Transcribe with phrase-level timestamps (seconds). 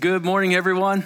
[0.00, 1.04] Good morning, everyone.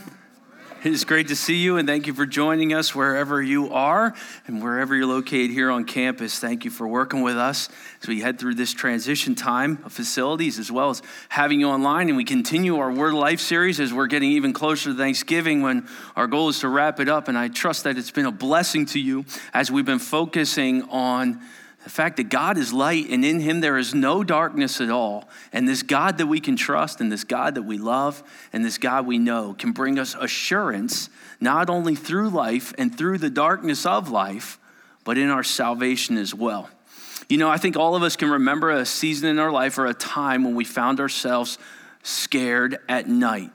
[0.84, 4.14] It is great to see you, and thank you for joining us wherever you are
[4.46, 6.38] and wherever you're located here on campus.
[6.38, 7.68] Thank you for working with us
[8.00, 12.06] as we head through this transition time of facilities, as well as having you online.
[12.06, 15.62] And we continue our Word of Life series as we're getting even closer to Thanksgiving
[15.62, 17.26] when our goal is to wrap it up.
[17.26, 21.40] And I trust that it's been a blessing to you as we've been focusing on
[21.86, 25.28] the fact that God is light and in him there is no darkness at all.
[25.52, 28.76] And this God that we can trust and this God that we love and this
[28.76, 33.86] God we know can bring us assurance not only through life and through the darkness
[33.86, 34.58] of life,
[35.04, 36.68] but in our salvation as well.
[37.28, 39.86] You know, I think all of us can remember a season in our life or
[39.86, 41.56] a time when we found ourselves
[42.02, 43.52] scared at night.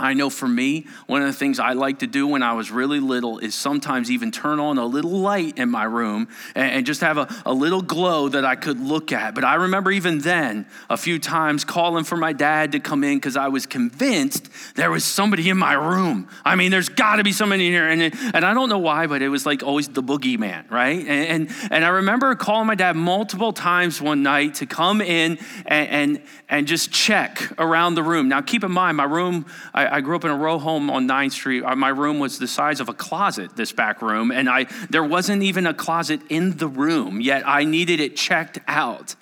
[0.00, 2.70] I know for me, one of the things I like to do when I was
[2.70, 6.86] really little is sometimes even turn on a little light in my room and, and,
[6.86, 9.34] just have a, a little glow that I could look at.
[9.34, 13.18] But I remember even then, a few times calling for my dad to come in
[13.18, 16.28] because I was convinced there was somebody in my room.
[16.44, 17.86] I mean, there's got to be somebody in here.
[17.86, 18.02] And,
[18.34, 20.98] and I don't know why, but it was like always the boogeyman, right?
[20.98, 25.38] And, and, and I remember calling my dad multiple times one night to come in
[25.66, 28.28] and, and, and just check around the room.
[28.28, 29.44] Now, keep in mind, my room,
[29.74, 31.64] I, I grew up in a row home on 9th Street.
[31.64, 35.04] Uh, my room was the size of a closet, this back room, and I there
[35.04, 39.16] wasn't even a closet in the room, yet I needed it checked out.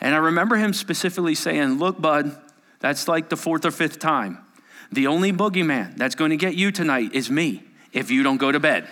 [0.00, 2.36] And I remember him specifically saying, Look, bud,
[2.80, 4.38] that's like the fourth or fifth time.
[4.92, 8.52] The only boogeyman that's going to get you tonight is me if you don't go
[8.52, 8.86] to bed.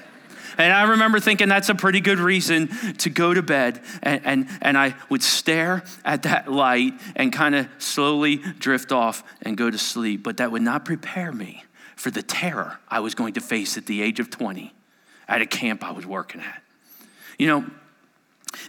[0.58, 3.80] And I remember thinking that's a pretty good reason to go to bed.
[4.02, 9.24] And, and, and I would stare at that light and kind of slowly drift off
[9.42, 10.22] and go to sleep.
[10.22, 11.64] But that would not prepare me
[11.96, 14.72] for the terror I was going to face at the age of 20
[15.28, 16.62] at a camp I was working at.
[17.38, 17.66] You know,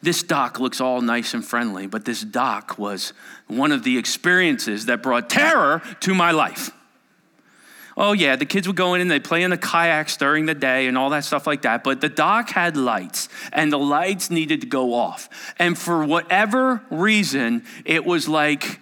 [0.02, 3.14] this dock looks all nice and friendly, but this dock was
[3.48, 6.72] one of the experiences that brought terror to my life.
[7.96, 10.56] Oh, yeah, the kids would go in and they'd play in the kayaks during the
[10.56, 11.84] day and all that stuff like that.
[11.84, 15.30] But the dock had lights, and the lights needed to go off.
[15.60, 18.82] And for whatever reason, it was like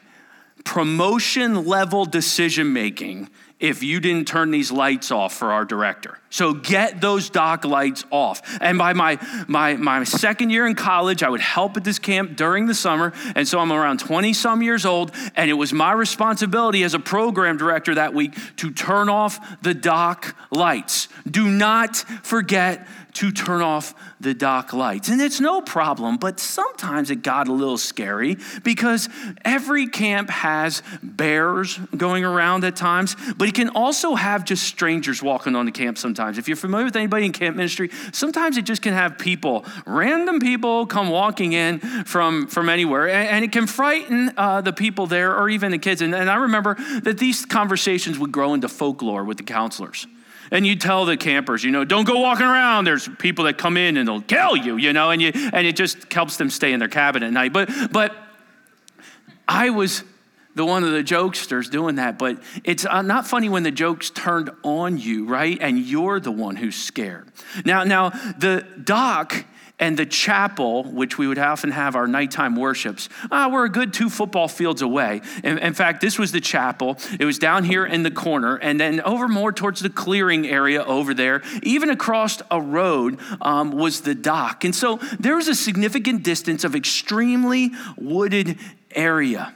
[0.63, 3.29] promotion level decision making
[3.61, 6.17] if you didn't turn these lights off for our director.
[6.31, 8.41] So get those dock lights off.
[8.59, 12.35] And by my, my, my second year in college, I would help at this camp
[12.35, 13.13] during the summer.
[13.35, 15.11] And so I'm around 20 some years old.
[15.35, 19.73] And it was my responsibility as a program director that week to turn off the
[19.73, 21.07] dock lights.
[21.29, 25.09] Do not forget to turn off the dock lights.
[25.09, 29.09] And it's no problem, but sometimes it got a little scary because
[29.43, 35.21] every camp has bears going around at times, but it can also have just strangers
[35.21, 36.37] walking on the camp sometimes.
[36.37, 40.39] If you're familiar with anybody in camp ministry, sometimes it just can have people, random
[40.39, 45.07] people come walking in from, from anywhere, and, and it can frighten uh, the people
[45.07, 46.01] there or even the kids.
[46.01, 50.07] And, and I remember that these conversations would grow into folklore with the counselors
[50.51, 52.85] and you tell the campers, you know, don't go walking around.
[52.85, 55.75] There's people that come in and they'll kill you, you know, and you and it
[55.75, 57.53] just helps them stay in their cabin at night.
[57.53, 58.13] But but
[59.47, 60.03] I was
[60.53, 64.09] the one of the jokesters doing that, but it's uh, not funny when the jokes
[64.09, 65.57] turned on you, right?
[65.61, 67.31] And you're the one who's scared.
[67.63, 69.45] Now, now the dock
[69.81, 73.93] and the chapel, which we would often have our nighttime worships, uh, we're a good
[73.93, 75.21] two football fields away.
[75.43, 76.97] In, in, fact, this was the chapel.
[77.19, 80.83] It was down here in the corner, and then over more towards the clearing area
[80.83, 84.63] over there, even across a road, um, was the dock.
[84.63, 88.59] And so there was a significant distance of extremely wooded
[88.93, 89.53] area.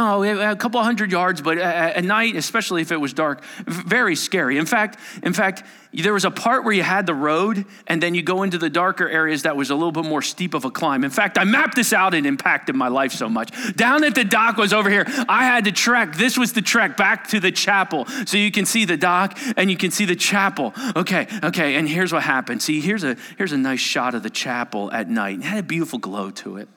[0.00, 4.56] Oh, a couple hundred yards, but at night, especially if it was dark, very scary.
[4.56, 8.14] In fact, in fact, there was a part where you had the road, and then
[8.14, 10.70] you go into the darker areas that was a little bit more steep of a
[10.70, 11.02] climb.
[11.02, 13.50] In fact, I mapped this out and impacted my life so much.
[13.74, 15.04] Down at the dock was over here.
[15.28, 16.14] I had to trek.
[16.14, 18.06] This was the trek back to the chapel.
[18.24, 20.74] So you can see the dock and you can see the chapel.
[20.94, 22.62] Okay, okay, and here's what happened.
[22.62, 25.40] See, here's a here's a nice shot of the chapel at night.
[25.40, 26.68] It had a beautiful glow to it.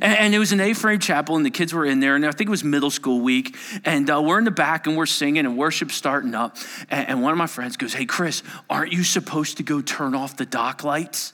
[0.00, 2.48] And, it was an A-frame chapel, and the kids were in there, and I think
[2.48, 3.56] it was middle school week.
[3.84, 6.56] And uh, we're in the back, and we're singing, and worship's starting up.
[6.90, 10.14] And, and one of my friends goes, "Hey, Chris, aren't you supposed to go turn
[10.14, 11.32] off the dock lights?"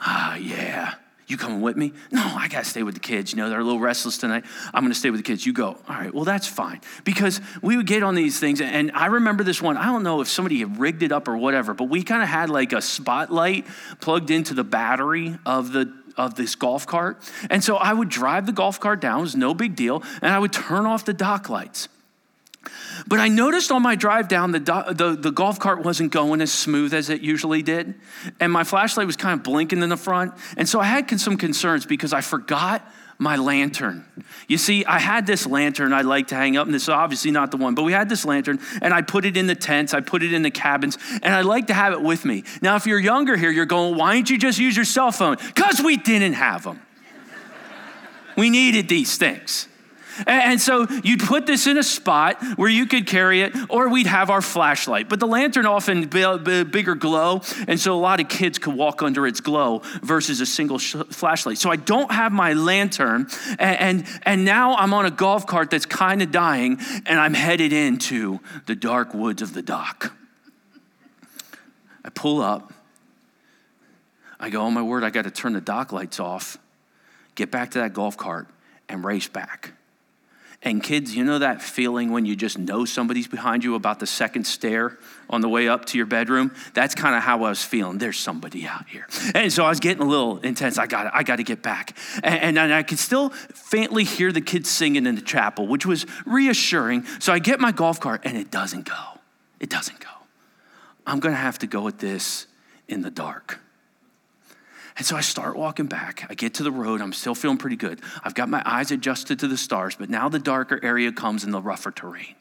[0.00, 0.94] Ah, yeah.
[1.26, 1.94] You coming with me?
[2.10, 3.32] No, I got to stay with the kids.
[3.32, 4.44] You know, they're a little restless tonight.
[4.74, 5.46] I'm going to stay with the kids.
[5.46, 5.68] You go.
[5.68, 6.82] All right, well, that's fine.
[7.04, 9.78] Because we would get on these things, and I remember this one.
[9.78, 12.28] I don't know if somebody had rigged it up or whatever, but we kind of
[12.28, 13.66] had like a spotlight
[14.00, 17.22] plugged into the battery of the of this golf cart.
[17.50, 20.32] And so I would drive the golf cart down, it was no big deal, and
[20.32, 21.88] I would turn off the dock lights.
[23.06, 26.52] But I noticed on my drive down, the, the, the, golf cart wasn't going as
[26.52, 27.94] smooth as it usually did.
[28.40, 30.32] And my flashlight was kind of blinking in the front.
[30.56, 32.88] And so I had some concerns because I forgot
[33.18, 34.04] my lantern.
[34.48, 37.30] You see, I had this lantern I like to hang up, and this is obviously
[37.30, 39.94] not the one, but we had this lantern, and I put it in the tents,
[39.94, 42.44] I put it in the cabins, and I like to have it with me.
[42.62, 45.36] Now, if you're younger here, you're going, why don't you just use your cell phone?
[45.36, 46.80] Because we didn't have them.
[48.36, 49.68] we needed these things.
[50.26, 54.06] And so you'd put this in a spot where you could carry it, or we'd
[54.06, 55.08] have our flashlight.
[55.08, 59.26] But the lantern often bigger glow, and so a lot of kids could walk under
[59.26, 61.58] its glow versus a single flashlight.
[61.58, 63.28] So I don't have my lantern,
[63.58, 67.34] and, and, and now I'm on a golf cart that's kind of dying, and I'm
[67.34, 70.12] headed into the dark woods of the dock.
[72.04, 72.72] I pull up.
[74.38, 76.58] I go, oh my word, I got to turn the dock lights off,
[77.34, 78.46] get back to that golf cart,
[78.88, 79.72] and race back.
[80.64, 84.06] And kids, you know that feeling when you just know somebody's behind you about the
[84.06, 84.96] second stair
[85.28, 86.54] on the way up to your bedroom?
[86.72, 87.98] That's kind of how I was feeling.
[87.98, 89.06] There's somebody out here.
[89.34, 90.78] And so I was getting a little intense.
[90.78, 91.96] I got I got to get back.
[92.22, 96.06] And, and I could still faintly hear the kids singing in the chapel, which was
[96.24, 97.04] reassuring.
[97.20, 99.20] So I get my golf cart and it doesn't go.
[99.60, 100.08] It doesn't go.
[101.06, 102.46] I'm going to have to go at this
[102.88, 103.60] in the dark.
[104.96, 106.24] And so I start walking back.
[106.30, 107.00] I get to the road.
[107.00, 108.00] I'm still feeling pretty good.
[108.22, 111.50] I've got my eyes adjusted to the stars, but now the darker area comes in
[111.50, 112.34] the rougher terrain.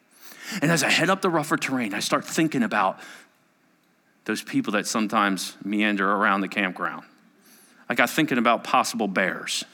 [0.62, 3.00] And as I head up the rougher terrain, I start thinking about
[4.26, 7.06] those people that sometimes meander around the campground.
[7.90, 9.66] I got thinking about possible bears.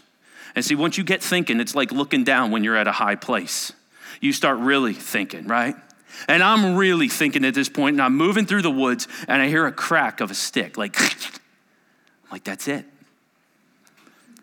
[0.56, 3.16] And see, once you get thinking, it's like looking down when you're at a high
[3.16, 3.74] place.
[4.22, 5.76] You start really thinking, right?
[6.28, 9.48] And I'm really thinking at this point, and I'm moving through the woods, and I
[9.48, 10.98] hear a crack of a stick, like
[12.31, 12.86] like, that's it.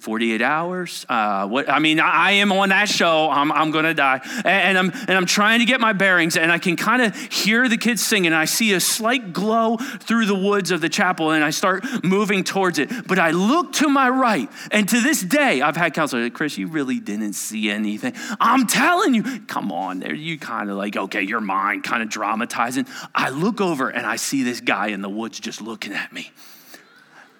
[0.06, 1.05] 48 hours.
[1.09, 3.29] Uh, what, I mean, I am on that show.
[3.29, 4.21] I'm, I'm going to die.
[4.23, 7.17] And, and, I'm, and I'm trying to get my bearings, and I can kind of
[7.17, 8.33] hear the kids singing.
[8.33, 12.44] I see a slight glow through the woods of the chapel, and I start moving
[12.44, 12.88] towards it.
[13.09, 16.69] But I look to my right, and to this day, I've had counselors, Chris, you
[16.69, 18.12] really didn't see anything.
[18.38, 22.11] I'm telling you, come on, there you kind of like, okay, your mind kind of
[22.11, 22.87] dramatizing.
[23.12, 26.31] I look over, and I see this guy in the woods just looking at me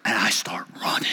[0.07, 1.09] and I start running.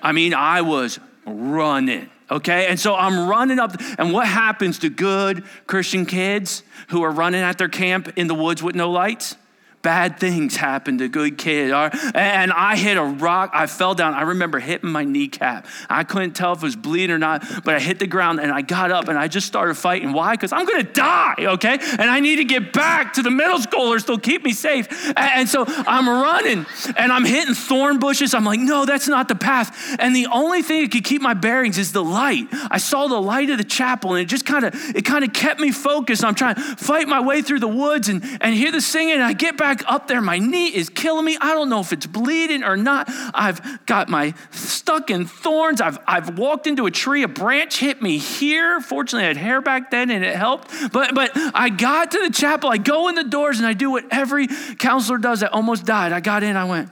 [0.00, 2.66] I mean, I was running, okay?
[2.68, 7.42] And so I'm running up, and what happens to good Christian kids who are running
[7.42, 9.36] at their camp in the woods with no lights?
[9.82, 11.72] Bad things happen to good kids.
[12.14, 13.50] And I hit a rock.
[13.52, 14.14] I fell down.
[14.14, 15.66] I remember hitting my kneecap.
[15.90, 18.52] I couldn't tell if it was bleeding or not, but I hit the ground and
[18.52, 20.12] I got up and I just started fighting.
[20.12, 20.34] Why?
[20.34, 21.78] Because I'm going to die, okay?
[21.80, 24.06] And I need to get back to the middle schoolers.
[24.06, 25.12] They'll keep me safe.
[25.16, 26.64] And so I'm running
[26.96, 28.34] and I'm hitting thorn bushes.
[28.34, 29.96] I'm like, no, that's not the path.
[29.98, 32.46] And the only thing that could keep my bearings is the light.
[32.70, 35.32] I saw the light of the chapel and it just kind of, it kind of
[35.32, 36.24] kept me focused.
[36.24, 39.14] I'm trying to fight my way through the woods and, and hear the singing.
[39.14, 40.20] And I get back back up there.
[40.20, 41.36] My knee is killing me.
[41.40, 43.08] I don't know if it's bleeding or not.
[43.34, 45.80] I've got my stuck in thorns.
[45.80, 47.22] I've, I've walked into a tree.
[47.22, 48.80] A branch hit me here.
[48.80, 50.70] Fortunately, I had hair back then and it helped.
[50.92, 52.70] But, but I got to the chapel.
[52.70, 54.48] I go in the doors and I do what every
[54.78, 56.12] counselor does that almost died.
[56.12, 56.56] I got in.
[56.56, 56.90] I went,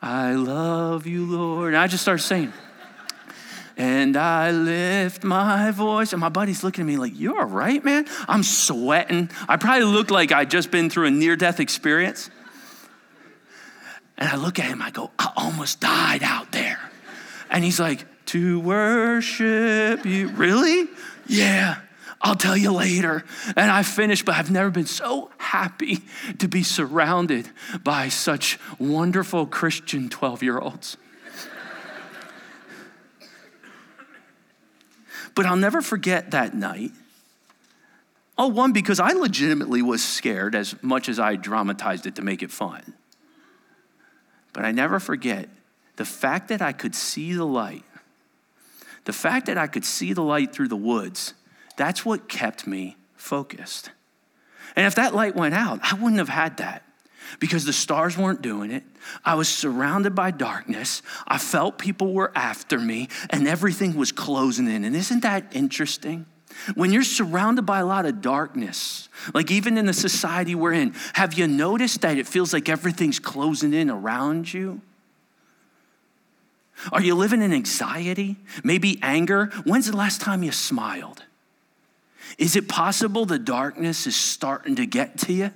[0.00, 1.74] I love you, Lord.
[1.74, 2.52] And I just started saying,
[3.76, 6.12] and I lift my voice.
[6.12, 8.06] And my buddy's looking at me like, You're all right, man?
[8.26, 9.30] I'm sweating.
[9.48, 12.30] I probably look like I'd just been through a near death experience.
[14.18, 16.78] And I look at him, I go, I almost died out there.
[17.50, 20.28] And he's like, To worship you.
[20.28, 20.88] Really?
[21.26, 21.76] Yeah.
[22.22, 23.24] I'll tell you later.
[23.56, 25.98] And I finished, but I've never been so happy
[26.38, 27.50] to be surrounded
[27.84, 30.96] by such wonderful Christian 12 year olds.
[35.36, 36.90] But I'll never forget that night.
[38.38, 42.42] Oh, one, because I legitimately was scared as much as I dramatized it to make
[42.42, 42.94] it fun.
[44.52, 45.48] But I never forget
[45.96, 47.84] the fact that I could see the light,
[49.04, 51.34] the fact that I could see the light through the woods,
[51.76, 53.90] that's what kept me focused.
[54.74, 56.82] And if that light went out, I wouldn't have had that
[57.40, 58.84] because the stars weren't doing it.
[59.24, 61.02] I was surrounded by darkness.
[61.26, 64.84] I felt people were after me and everything was closing in.
[64.84, 66.26] And isn't that interesting?
[66.74, 70.94] When you're surrounded by a lot of darkness, like even in the society we're in,
[71.12, 74.80] have you noticed that it feels like everything's closing in around you?
[76.92, 78.36] Are you living in anxiety?
[78.62, 79.46] Maybe anger?
[79.64, 81.22] When's the last time you smiled?
[82.38, 85.50] Is it possible the darkness is starting to get to you?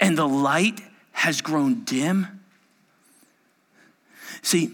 [0.00, 0.80] And the light
[1.12, 2.26] has grown dim.
[4.42, 4.72] See,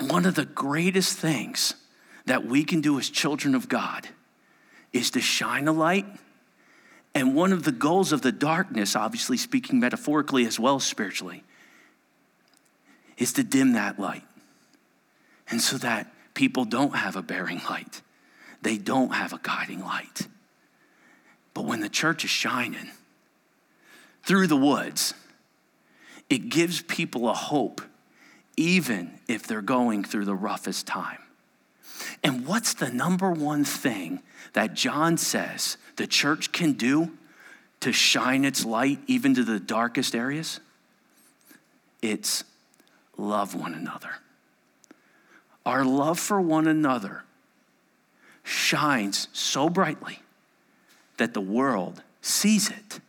[0.00, 1.74] one of the greatest things
[2.24, 4.08] that we can do as children of God
[4.92, 6.06] is to shine a light.
[7.14, 11.44] And one of the goals of the darkness, obviously speaking metaphorically as well as spiritually,
[13.18, 14.22] is to dim that light.
[15.50, 18.02] and so that people don't have a bearing light,
[18.62, 20.28] they don't have a guiding light.
[21.54, 22.90] But when the church is shining
[24.28, 25.14] through the woods,
[26.28, 27.80] it gives people a hope,
[28.58, 31.16] even if they're going through the roughest time.
[32.22, 34.20] And what's the number one thing
[34.52, 37.10] that John says the church can do
[37.80, 40.60] to shine its light even to the darkest areas?
[42.02, 42.44] It's
[43.16, 44.10] love one another.
[45.64, 47.24] Our love for one another
[48.44, 50.20] shines so brightly
[51.16, 53.00] that the world sees it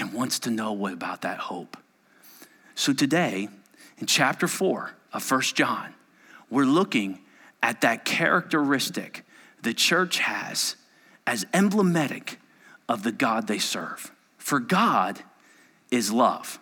[0.00, 1.76] and wants to know what about that hope.
[2.74, 3.48] So today,
[3.98, 5.94] in chapter 4 of First John,
[6.48, 7.20] we're looking
[7.62, 9.24] at that characteristic
[9.62, 10.76] the church has
[11.26, 12.40] as emblematic
[12.88, 14.10] of the God they serve.
[14.38, 15.20] For God
[15.90, 16.58] is love.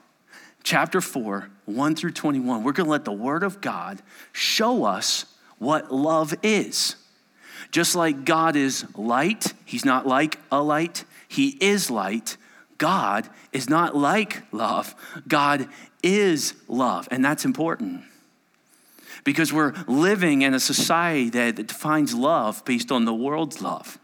[0.65, 4.03] Chapter 4, 1 through 21, we're to let the Word of God
[4.33, 5.27] show us
[5.59, 6.97] what love is.
[7.71, 12.37] Just like God is light, He's not like a light, He is light.
[12.79, 14.95] God is not like love,
[15.27, 15.69] God
[16.03, 17.09] is love.
[17.11, 18.03] And that's important
[19.25, 23.99] because we're living in a society that defines love based on the world's love.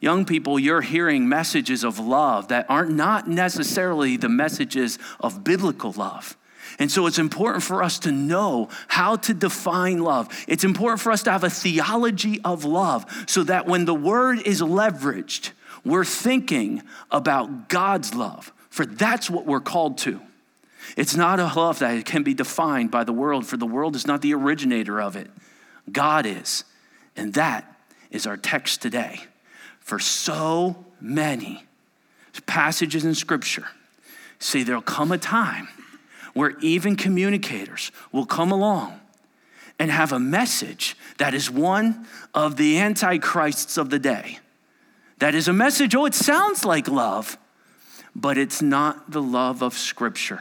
[0.00, 5.92] Young people, you're hearing messages of love that aren't not necessarily the messages of biblical
[5.92, 6.36] love.
[6.78, 10.28] And so it's important for us to know how to define love.
[10.48, 14.40] It's important for us to have a theology of love so that when the word
[14.44, 15.52] is leveraged,
[15.84, 20.20] we're thinking about God's love, for that's what we're called to.
[20.96, 24.06] It's not a love that can be defined by the world, for the world is
[24.06, 25.30] not the originator of it.
[25.90, 26.64] God is.
[27.16, 27.76] And that
[28.10, 29.20] is our text today.
[29.80, 31.64] For so many
[32.46, 33.66] passages in Scripture
[34.38, 35.68] say there'll come a time
[36.34, 38.98] where even communicators will come along
[39.78, 44.38] and have a message that is one of the antichrists of the day.
[45.18, 47.38] That is a message, oh, it sounds like love,
[48.14, 50.40] but it's not the love of Scripture.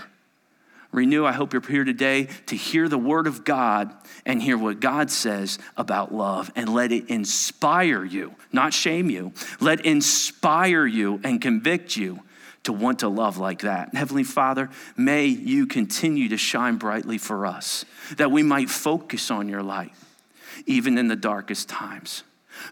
[0.91, 3.93] Renew, I hope you're here today to hear the word of God
[4.25, 9.31] and hear what God says about love and let it inspire you, not shame you.
[9.61, 12.19] Let inspire you and convict you
[12.63, 13.95] to want to love like that.
[13.95, 17.85] Heavenly Father, may you continue to shine brightly for us,
[18.17, 19.93] that we might focus on your light,
[20.65, 22.23] even in the darkest times.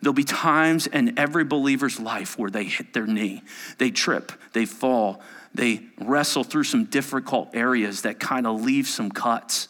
[0.01, 3.43] There'll be times in every believer's life where they hit their knee,
[3.77, 5.21] they trip, they fall,
[5.53, 9.67] they wrestle through some difficult areas that kind of leave some cuts.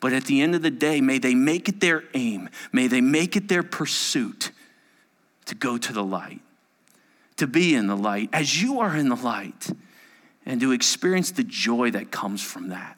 [0.00, 3.00] But at the end of the day, may they make it their aim, may they
[3.00, 4.50] make it their pursuit
[5.46, 6.40] to go to the light,
[7.36, 9.70] to be in the light as you are in the light,
[10.46, 12.96] and to experience the joy that comes from that.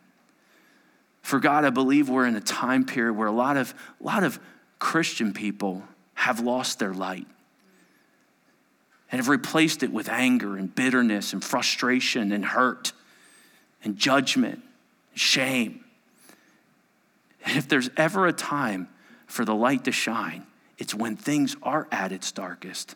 [1.22, 4.24] For God, I believe we're in a time period where a lot of, a lot
[4.24, 4.38] of
[4.78, 5.82] Christian people
[6.14, 7.26] have lost their light
[9.10, 12.92] and have replaced it with anger and bitterness and frustration and hurt
[13.84, 14.62] and judgment,
[15.10, 15.84] and shame.
[17.44, 18.88] And if there's ever a time
[19.26, 20.46] for the light to shine,
[20.78, 22.94] it's when things are at its darkest.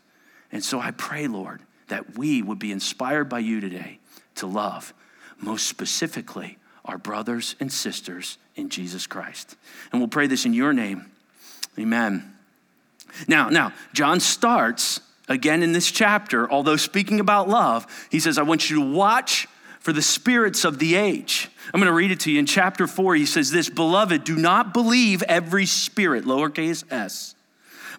[0.53, 3.99] And so I pray, Lord, that we would be inspired by you today
[4.37, 4.95] to love,
[5.39, 9.57] most specifically, our brothers and sisters in Jesus Christ.
[9.91, 11.11] And we'll pray this in your name.
[11.79, 12.36] Amen.
[13.29, 18.43] Now, now, John starts again in this chapter, although speaking about love, he says, I
[18.43, 19.49] want you to watch
[19.81, 21.49] for the spirits of the age.
[21.73, 22.39] I'm going to read it to you.
[22.39, 27.35] In chapter 4, he says this Beloved, do not believe every spirit, lowercase s,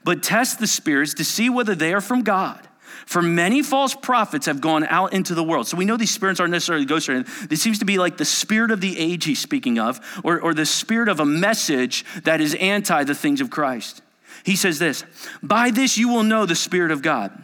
[0.04, 2.68] but test the spirits to see whether they are from God.
[3.06, 5.66] For many false prophets have gone out into the world.
[5.66, 7.08] So we know these spirits aren't necessarily ghosts.
[7.48, 10.54] This seems to be like the spirit of the age he's speaking of, or, or
[10.54, 14.02] the spirit of a message that is anti the things of Christ.
[14.48, 15.04] He says this
[15.44, 17.44] By this you will know the Spirit of God.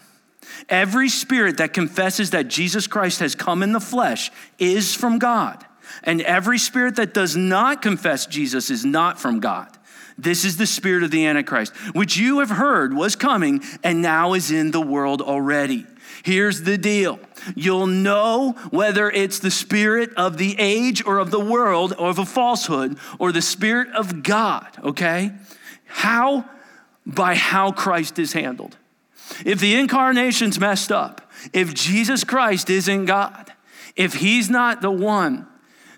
[0.70, 5.66] Every spirit that confesses that Jesus Christ has come in the flesh is from God.
[6.04, 9.68] And every spirit that does not confess Jesus is not from God.
[10.18, 14.34] This is the spirit of the Antichrist, which you have heard was coming and now
[14.34, 15.86] is in the world already.
[16.24, 17.20] Here's the deal
[17.54, 22.20] you'll know whether it's the spirit of the age or of the world or of
[22.20, 25.32] a falsehood or the spirit of God, okay?
[25.86, 26.46] How?
[27.06, 28.78] By how Christ is handled.
[29.46, 33.52] If the incarnation's messed up, if Jesus Christ isn't God,
[33.96, 35.48] if he's not the one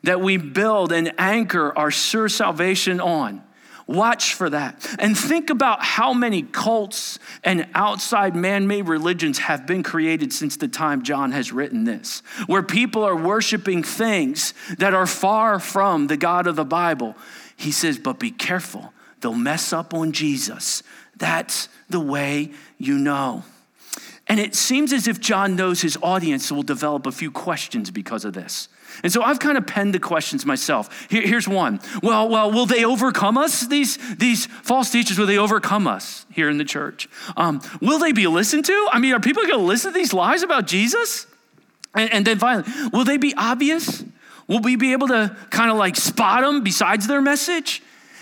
[0.03, 3.43] that we build and anchor our sure salvation on,
[3.88, 4.83] Watch for that.
[4.97, 10.57] And think about how many cults and outside man made religions have been created since
[10.57, 16.07] the time John has written this, where people are worshiping things that are far from
[16.07, 17.15] the God of the Bible.
[17.55, 18.91] He says, but be careful,
[19.25, 20.84] they'll mess up on Jesus.
[21.17, 23.44] That's the way you know.
[24.27, 28.24] And it seems as if John knows his audience will develop a few questions because
[28.24, 28.70] of this.
[29.01, 31.08] And so I've kind of penned the questions myself.
[31.10, 31.79] Here, here's one.
[32.03, 33.65] Well, well, will they overcome us?
[33.65, 37.10] These, these false teachers, will they overcome us here in the church?
[37.36, 38.89] Um, will they be listened to?
[38.91, 41.25] I mean, are people going to listen to these lies about Jesus?
[41.96, 44.03] And, and then finally, will they be obvious?
[44.48, 47.82] Will we be able to kind of like spot them besides their message?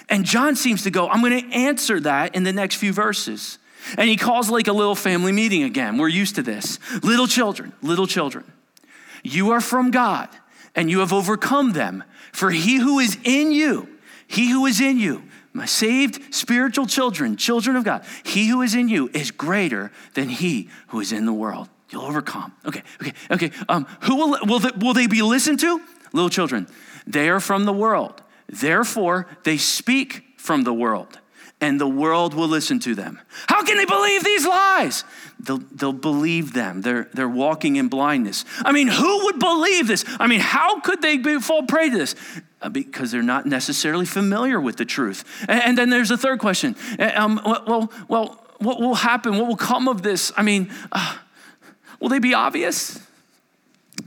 [0.10, 3.57] And John seems to go, I'm going to answer that in the next few verses.
[3.98, 5.98] And he calls like a little family meeting again.
[5.98, 6.79] We're used to this.
[7.03, 8.45] Little children, little children,
[9.24, 10.29] you are from God
[10.75, 12.03] and you have overcome them.
[12.31, 13.88] For he who is in you,
[14.27, 18.74] he who is in you, my saved spiritual children, children of God, he who is
[18.74, 21.69] in you is greater than he who is in the world.
[21.89, 22.53] You'll overcome.
[22.65, 23.51] Okay, okay, okay.
[23.69, 25.79] Um, who will, will, they, will they be listened to?
[26.12, 26.67] Little children.
[27.05, 28.22] They are from the world.
[28.47, 31.19] Therefore, they speak from the world
[31.63, 33.19] and the world will listen to them.
[33.47, 35.05] How can they believe these lies?
[35.39, 36.81] They'll, they'll believe them.
[36.81, 38.43] They're, they're walking in blindness.
[38.59, 40.03] I mean, who would believe this?
[40.19, 42.15] I mean, how could they be, fall prey to this?
[42.62, 45.23] Uh, because they're not necessarily familiar with the truth.
[45.47, 46.75] And, and then there's a third question.
[47.00, 49.38] Um, well, well, what will happen?
[49.38, 50.33] What will come of this?
[50.35, 51.17] I mean, uh,
[52.01, 53.00] will they be obvious?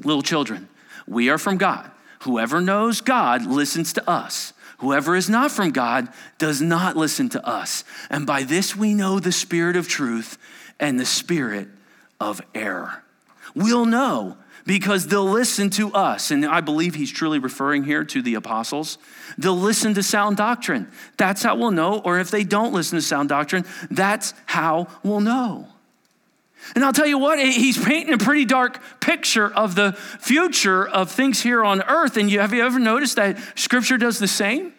[0.05, 0.69] Little children,
[1.07, 1.91] we are from God.
[2.27, 4.53] Whoever knows God listens to us.
[4.79, 7.85] Whoever is not from God does not listen to us.
[8.11, 10.37] And by this we know the spirit of truth
[10.81, 11.69] and the spirit
[12.21, 13.05] of error.
[13.55, 16.33] We'll know because they'll listen to us.
[16.33, 18.99] And I believe he's truly referring here to the apostles.
[19.39, 20.91] They'll listen to sound doctrine.
[21.17, 22.01] That's how we'll know.
[22.01, 25.69] Or if they don't listen to sound doctrine, that's how we'll know.
[26.75, 31.11] And I'll tell you what, he's painting a pretty dark picture of the future of
[31.11, 32.17] things here on earth.
[32.17, 34.73] And you, have you ever noticed that scripture does the same?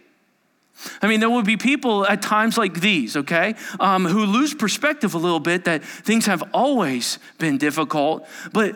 [1.01, 5.13] I mean, there will be people at times like these, okay, um, who lose perspective
[5.15, 8.27] a little bit that things have always been difficult.
[8.53, 8.75] But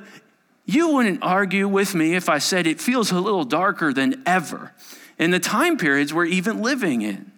[0.65, 4.74] you wouldn't argue with me if I said it feels a little darker than ever
[5.19, 7.31] in the time periods we're even living in.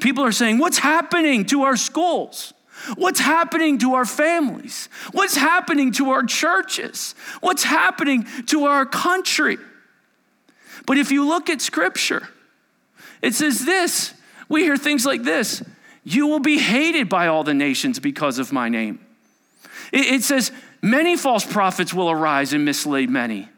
[0.00, 2.52] People are saying, What's happening to our schools?
[2.96, 4.88] What's happening to our families?
[5.12, 7.14] What's happening to our churches?
[7.40, 9.58] What's happening to our country?
[10.86, 12.28] But if you look at scripture,
[13.22, 14.14] it says this
[14.50, 15.62] we hear things like this
[16.04, 18.98] You will be hated by all the nations because of my name.
[19.92, 23.48] It, says, Many false prophets will arise and mislead many.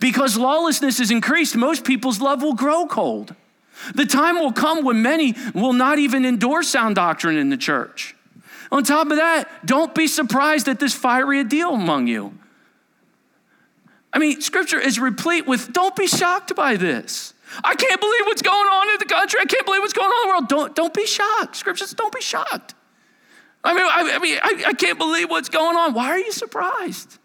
[0.00, 3.34] Because lawlessness is increased, most people's love will grow cold.
[3.94, 8.14] The time will come when many will not even endorse sound doctrine in the church.
[8.72, 12.36] On top of that, don't be surprised at this fiery deal among you.
[14.14, 17.34] I mean, scripture is replete with don't be shocked by this.
[17.62, 19.40] I can't believe what's going on in the country.
[19.42, 20.48] I can't believe what's going on in the world.
[20.48, 21.56] Don't, don't be shocked.
[21.56, 22.74] Scripture says don't be shocked.
[23.62, 25.92] I mean, I, I mean, I, I, can't believe what's going on.
[25.92, 27.18] Why are you surprised?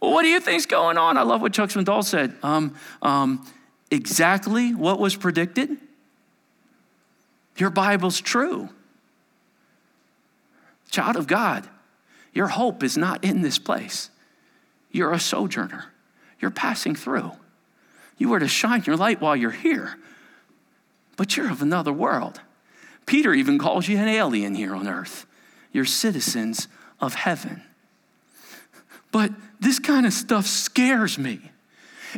[0.00, 1.18] Well, what do you think's going on?
[1.18, 2.34] I love what Chuck Swindoll said.
[2.42, 3.46] Um, um,
[3.90, 5.76] exactly what was predicted.
[7.58, 8.70] Your Bible's true.
[10.96, 11.68] Child of God,
[12.32, 14.08] your hope is not in this place.
[14.90, 15.92] You're a sojourner,
[16.40, 17.32] you're passing through.
[18.16, 19.98] You are to shine your light while you're here,
[21.18, 22.40] but you're of another world.
[23.04, 25.26] Peter even calls you an alien here on earth.
[25.70, 26.66] You're citizens
[26.98, 27.62] of heaven.
[29.12, 31.50] But this kind of stuff scares me.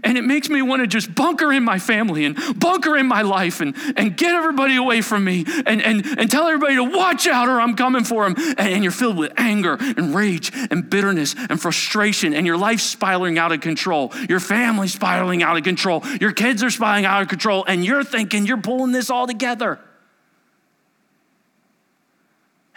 [0.03, 3.23] And it makes me want to just bunker in my family and bunker in my
[3.23, 7.27] life and, and get everybody away from me and, and, and tell everybody to watch
[7.27, 8.35] out or I'm coming for them.
[8.59, 12.81] And, and you're filled with anger and rage and bitterness and frustration and your life
[12.81, 14.13] spiraling out of control.
[14.29, 16.03] Your family spiraling out of control.
[16.21, 17.65] Your kids are spiraling out of control.
[17.67, 19.79] And you're thinking you're pulling this all together.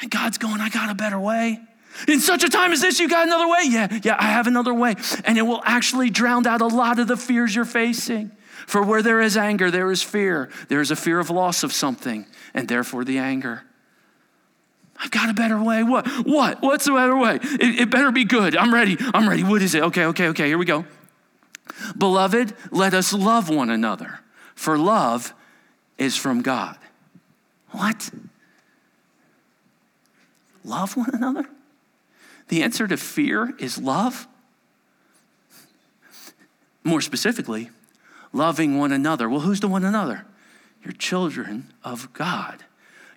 [0.02, 1.60] And God's going, I got a better way.
[2.08, 3.64] In such a time as this, you got another way?
[3.66, 4.96] Yeah, yeah, I have another way.
[5.26, 8.32] And it will actually drown out a lot of the fears you're facing.
[8.68, 10.50] For where there is anger, there is fear.
[10.68, 13.64] There is a fear of loss of something, and therefore the anger.
[14.98, 15.84] I've got a better way.
[15.84, 16.08] What?
[16.26, 16.62] What?
[16.62, 17.40] What's the better way?
[17.42, 18.56] It, it better be good.
[18.56, 18.98] I'm ready.
[19.14, 19.44] I'm ready.
[19.44, 19.84] What is it?
[19.84, 20.48] Okay, okay, okay.
[20.48, 20.86] Here we go.
[21.98, 24.20] Beloved, let us love one another,
[24.56, 25.34] for love
[25.98, 26.78] is from God.
[27.70, 28.12] What?
[30.64, 31.48] Love one another?
[32.52, 34.28] The answer to fear is love.
[36.84, 37.70] More specifically,
[38.34, 39.30] loving one another.
[39.30, 40.26] Well, who's the one another?
[40.84, 42.66] You're children of God.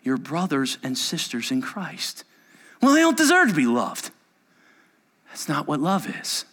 [0.05, 2.23] You're brothers and sisters in Christ.
[2.81, 4.13] Well, they don't deserve to be loved.
[5.27, 6.45] That's not what love is.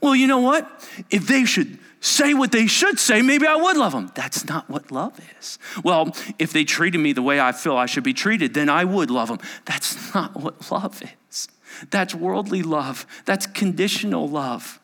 [0.00, 0.66] Well, you know what?
[1.10, 4.12] If they should say what they should say, maybe I would love them.
[4.14, 5.58] That's not what love is.
[5.84, 8.84] Well, if they treated me the way I feel I should be treated, then I
[8.84, 9.40] would love them.
[9.66, 11.48] That's not what love is.
[11.90, 14.80] That's worldly love, that's conditional love.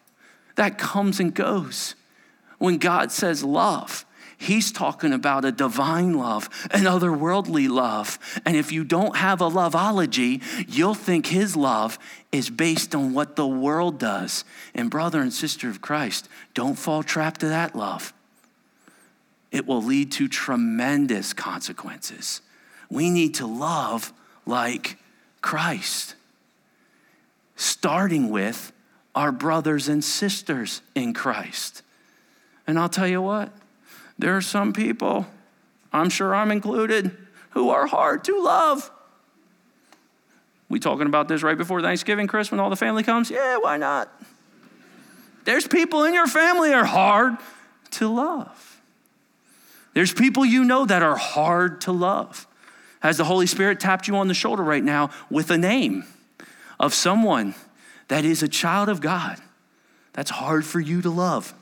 [0.57, 1.95] That comes and goes.
[2.59, 4.07] When God says love,
[4.39, 8.19] He's talking about a divine love, an otherworldly love.
[8.45, 11.99] And if you don't have a loveology, you'll think his love
[12.33, 14.45] is based on what the world does.
[14.75, 18.13] And, brother and sister of Christ, don't fall trap to that love.
[19.51, 22.43] It will lead to tremendous consequences.
[22.91, 24.13] We need to love
[24.45, 24.99] like
[25.41, 26.15] Christ,
[27.57, 28.73] starting with
[29.15, 31.83] our brothers and sisters in Christ.
[32.67, 33.51] And I'll tell you what,
[34.19, 35.27] there are some people,
[35.93, 37.17] I'm sure I'm included,
[37.51, 38.91] who are hard to love.
[40.69, 43.31] We talking about this right before Thanksgiving, Chris, when all the family comes?
[43.31, 44.11] Yeah, why not?
[45.45, 47.37] There's people in your family are hard
[47.93, 48.81] to love.
[49.95, 52.47] There's people you know that are hard to love.
[53.01, 56.05] Has the Holy Spirit tapped you on the shoulder right now with a name
[56.79, 57.55] of someone
[58.09, 59.39] that is a child of God
[60.13, 61.55] that's hard for you to love?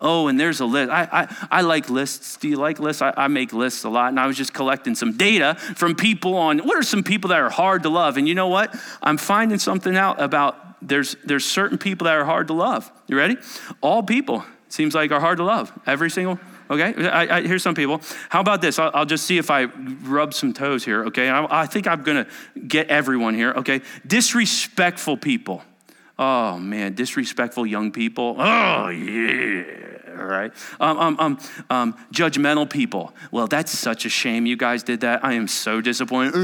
[0.00, 0.90] Oh, and there's a list.
[0.90, 2.36] I, I, I like lists.
[2.36, 3.02] Do you like lists?
[3.02, 6.34] I, I make lists a lot, and I was just collecting some data from people
[6.34, 8.16] on what are some people that are hard to love.
[8.16, 8.74] And you know what?
[9.00, 12.90] I'm finding something out about there's, there's certain people that are hard to love.
[13.06, 13.36] You ready?
[13.80, 15.72] All people seems like are hard to love.
[15.86, 16.40] Every single
[16.72, 18.00] Okay, I, I, here's some people.
[18.30, 18.78] How about this?
[18.78, 21.04] I'll, I'll, just see if I rub some toes here.
[21.04, 22.26] Okay, I, I think I'm gonna
[22.66, 23.52] get everyone here.
[23.52, 25.62] Okay, disrespectful people.
[26.18, 28.36] Oh man, disrespectful young people.
[28.38, 29.82] Oh yeah
[30.14, 30.52] right?
[30.80, 31.38] Um, um, um,
[31.70, 33.12] um, judgmental people.
[33.30, 35.24] Well, that's such a shame you guys did that.
[35.24, 36.34] I am so disappointed.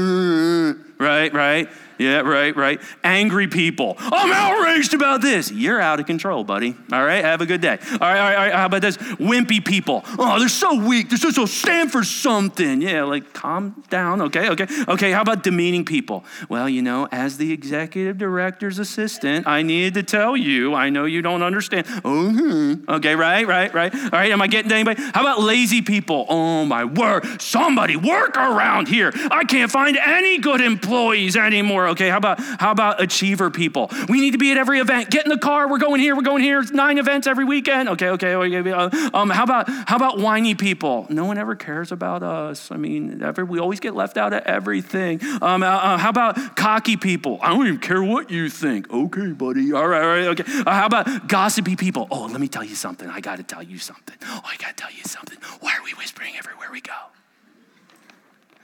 [0.99, 1.69] right, right.
[1.99, 2.81] Yeah, right, right.
[3.03, 3.97] Angry people.
[3.99, 5.51] I'm outraged about this.
[5.51, 6.73] You're out of control, buddy.
[6.93, 7.77] All right, have a good day.
[7.91, 8.53] All right, all right, all right.
[8.53, 8.95] How about this?
[8.97, 10.05] Wimpy people.
[10.17, 11.09] Oh, they're so weak.
[11.09, 12.81] They're so, so stand for something.
[12.81, 14.21] Yeah, like calm down.
[14.21, 15.11] Okay, okay, okay.
[15.11, 16.23] How about demeaning people?
[16.47, 20.75] Well, you know, as the executive director's assistant, I needed to tell you.
[20.75, 21.85] I know you don't understand.
[21.85, 22.89] Mm-hmm.
[22.89, 23.93] Okay, right, right, right.
[23.93, 24.31] All right.
[24.31, 25.01] Am I getting to anybody?
[25.13, 26.25] How about lazy people?
[26.29, 27.41] Oh my word!
[27.41, 29.11] Somebody work around here.
[29.29, 31.88] I can't find any good employees anymore.
[31.89, 33.89] Okay, how about how about achiever people?
[34.07, 35.09] We need to be at every event.
[35.09, 35.69] Get in the car.
[35.69, 36.15] We're going here.
[36.15, 36.63] We're going here.
[36.71, 37.89] Nine events every weekend.
[37.89, 38.33] Okay, okay.
[38.33, 41.07] Uh, um, how about how about whiny people?
[41.09, 42.71] No one ever cares about us.
[42.71, 45.21] I mean, ever, we always get left out of everything.
[45.41, 47.39] Um, uh, uh, how about cocky people?
[47.41, 48.91] I don't even care what you think.
[48.91, 49.73] Okay, buddy.
[49.73, 50.39] All right, all right.
[50.39, 50.43] Okay.
[50.65, 52.07] Uh, how about gossipy people?
[52.11, 53.09] Oh, let me tell you something.
[53.09, 54.15] I got to tell you something.
[54.23, 55.37] Oh, I got to tell you something.
[55.59, 56.93] Why are we whispering everywhere we go?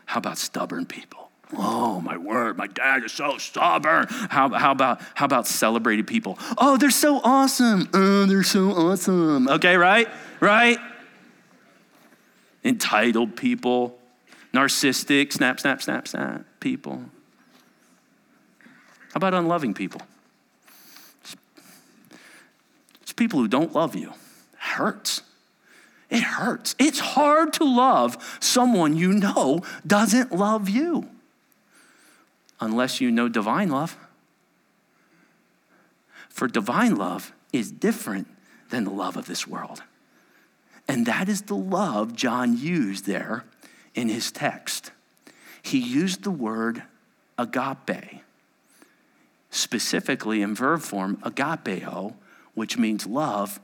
[0.06, 1.25] How about stubborn people?
[1.54, 4.08] Oh my word, my dad is so stubborn.
[4.10, 6.40] How, how about how about celebrated people?
[6.58, 7.88] Oh, they're so awesome.
[7.94, 9.48] Oh, they're so awesome.
[9.48, 10.08] Okay, right?
[10.40, 10.80] Right?
[12.64, 13.98] Entitled people,
[14.54, 17.04] narcissistic, snap, snap, snap, snap people.
[18.64, 20.02] How about unloving people?
[23.04, 24.10] It's people who don't love you.
[24.54, 25.22] It hurts.
[26.10, 26.76] It hurts.
[26.80, 31.10] It's hard to love someone you know doesn't love you
[32.60, 33.98] unless you know divine love.
[36.30, 38.28] For divine love is different
[38.70, 39.84] than the love of this world.
[40.88, 43.46] And that is the love John used there
[43.94, 44.92] in his text.
[45.62, 46.84] He used the word
[47.38, 48.22] agape,
[49.50, 52.14] specifically in verb form, agapeo,
[52.54, 53.60] which means love,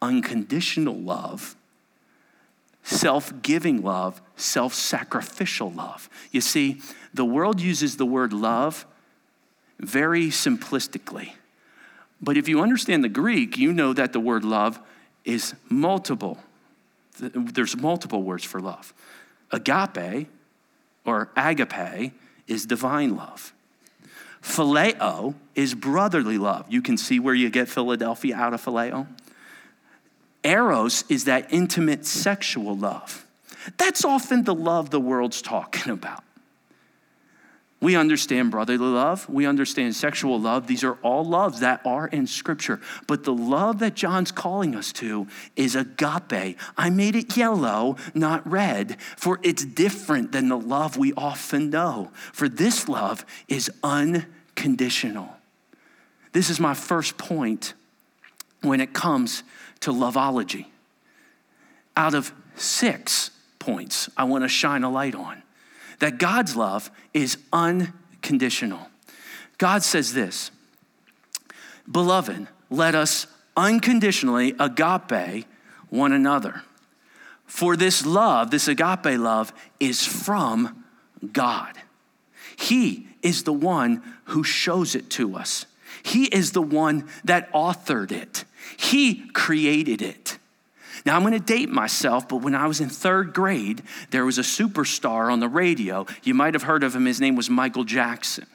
[0.00, 1.56] unconditional love,
[2.82, 6.08] self giving love, self sacrificial love.
[6.30, 6.80] You see,
[7.12, 8.86] the world uses the word love
[9.78, 11.32] very simplistically.
[12.20, 14.80] But if you understand the Greek, you know that the word love
[15.24, 16.38] is multiple.
[17.18, 18.92] There's multiple words for love.
[19.52, 20.28] Agape
[21.04, 22.12] or agape
[22.46, 23.52] is divine love.
[24.42, 26.66] Phileo is brotherly love.
[26.68, 29.06] You can see where you get Philadelphia out of phileo.
[30.44, 33.26] Eros is that intimate sexual love.
[33.76, 36.22] That's often the love the world's talking about.
[37.80, 39.28] We understand brotherly love.
[39.28, 40.66] We understand sexual love.
[40.66, 42.80] These are all loves that are in Scripture.
[43.06, 46.58] But the love that John's calling us to is agape.
[46.76, 52.10] I made it yellow, not red, for it's different than the love we often know.
[52.32, 55.36] For this love is unconditional.
[56.32, 57.74] This is my first point
[58.62, 59.44] when it comes
[59.80, 60.70] to loveology.
[61.96, 65.42] Out of six points I want to shine a light on
[65.98, 68.88] that God's love is unconditional.
[69.58, 70.50] God says this
[71.90, 75.46] Beloved, let us unconditionally agape
[75.88, 76.62] one another.
[77.46, 80.84] For this love, this agape love, is from
[81.32, 81.74] God.
[82.56, 85.66] He is the one who shows it to us.
[86.02, 88.44] He is the one that authored it.
[88.76, 90.38] He created it.
[91.06, 94.38] Now, I'm going to date myself, but when I was in third grade, there was
[94.38, 96.06] a superstar on the radio.
[96.22, 97.06] You might have heard of him.
[97.06, 98.46] His name was Michael Jackson.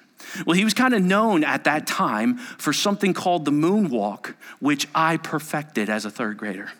[0.45, 4.87] Well, he was kind of known at that time for something called the moonwalk, which
[4.93, 6.71] I perfected as a third grader.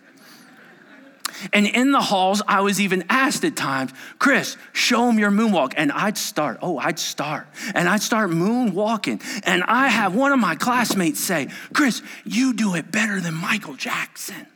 [1.51, 5.73] And in the halls, I was even asked at times, Chris, show them your moonwalk.
[5.75, 7.47] And I'd start, oh, I'd start.
[7.75, 9.21] And I'd start moonwalking.
[9.45, 13.75] And I have one of my classmates say, Chris, you do it better than Michael
[13.75, 14.47] Jackson.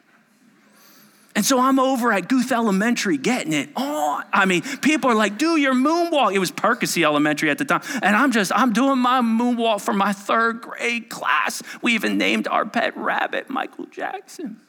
[1.38, 4.24] And so I'm over at Guth Elementary getting it on.
[4.34, 6.34] I mean, people are like, do your moonwalk.
[6.34, 7.82] It was Percy Elementary at the time.
[8.02, 11.62] And I'm just, I'm doing my moonwalk for my third grade class.
[11.84, 14.60] We even named our pet rabbit Michael Jackson.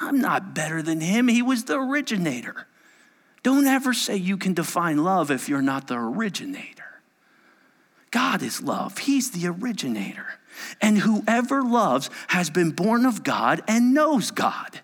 [0.00, 1.28] I'm not better than him.
[1.28, 2.66] He was the originator.
[3.42, 6.84] Don't ever say you can define love if you're not the originator.
[8.10, 10.26] God is love, He's the originator.
[10.80, 14.80] And whoever loves has been born of God and knows God.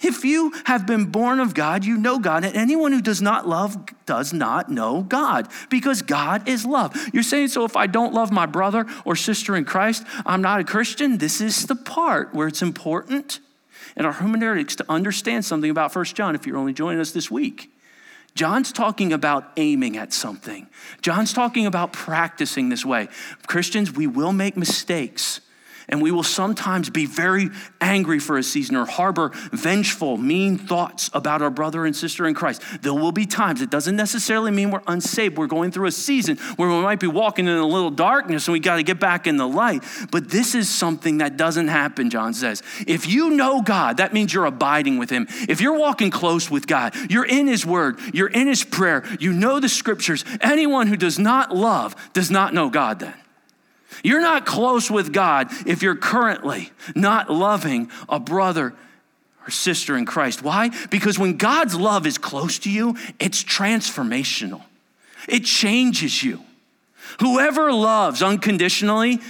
[0.00, 2.44] If you have been born of God, you know God.
[2.44, 7.10] And anyone who does not love does not know God because God is love.
[7.12, 10.58] You're saying, so if I don't love my brother or sister in Christ, I'm not
[10.58, 11.18] a Christian?
[11.18, 13.38] This is the part where it's important
[13.96, 17.30] in our hermeneutics to understand something about First John if you're only joining us this
[17.30, 17.70] week.
[18.34, 20.66] John's talking about aiming at something.
[21.02, 23.08] John's talking about practicing this way.
[23.46, 25.40] Christians, we will make mistakes.
[25.92, 31.10] And we will sometimes be very angry for a season or harbor vengeful, mean thoughts
[31.12, 32.62] about our brother and sister in Christ.
[32.80, 35.36] There will be times, it doesn't necessarily mean we're unsaved.
[35.36, 38.54] We're going through a season where we might be walking in a little darkness and
[38.54, 39.84] we got to get back in the light.
[40.10, 42.62] But this is something that doesn't happen, John says.
[42.86, 45.26] If you know God, that means you're abiding with Him.
[45.46, 49.34] If you're walking close with God, you're in His Word, you're in His prayer, you
[49.34, 50.24] know the scriptures.
[50.40, 53.12] Anyone who does not love does not know God then.
[54.02, 58.74] You're not close with God if you're currently not loving a brother
[59.46, 60.42] or sister in Christ.
[60.42, 60.70] Why?
[60.90, 64.62] Because when God's love is close to you, it's transformational,
[65.28, 66.40] it changes you.
[67.20, 69.20] Whoever loves unconditionally,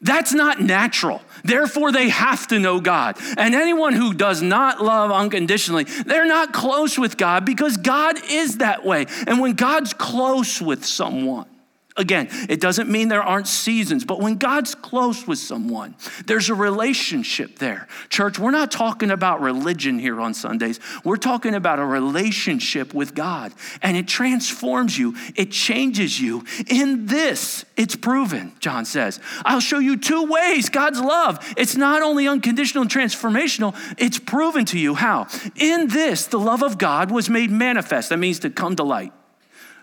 [0.00, 1.22] that's not natural.
[1.44, 3.16] Therefore, they have to know God.
[3.36, 8.58] And anyone who does not love unconditionally, they're not close with God because God is
[8.58, 9.06] that way.
[9.26, 11.46] And when God's close with someone,
[11.94, 16.54] Again, it doesn't mean there aren't seasons, but when God's close with someone, there's a
[16.54, 17.86] relationship there.
[18.08, 20.80] Church, we're not talking about religion here on Sundays.
[21.04, 23.52] We're talking about a relationship with God,
[23.82, 26.44] and it transforms you, it changes you.
[26.66, 29.20] In this, it's proven, John says.
[29.44, 31.46] I'll show you two ways God's love.
[31.58, 34.94] It's not only unconditional and transformational, it's proven to you.
[34.94, 35.26] How?
[35.56, 38.08] In this, the love of God was made manifest.
[38.08, 39.12] That means to come to light,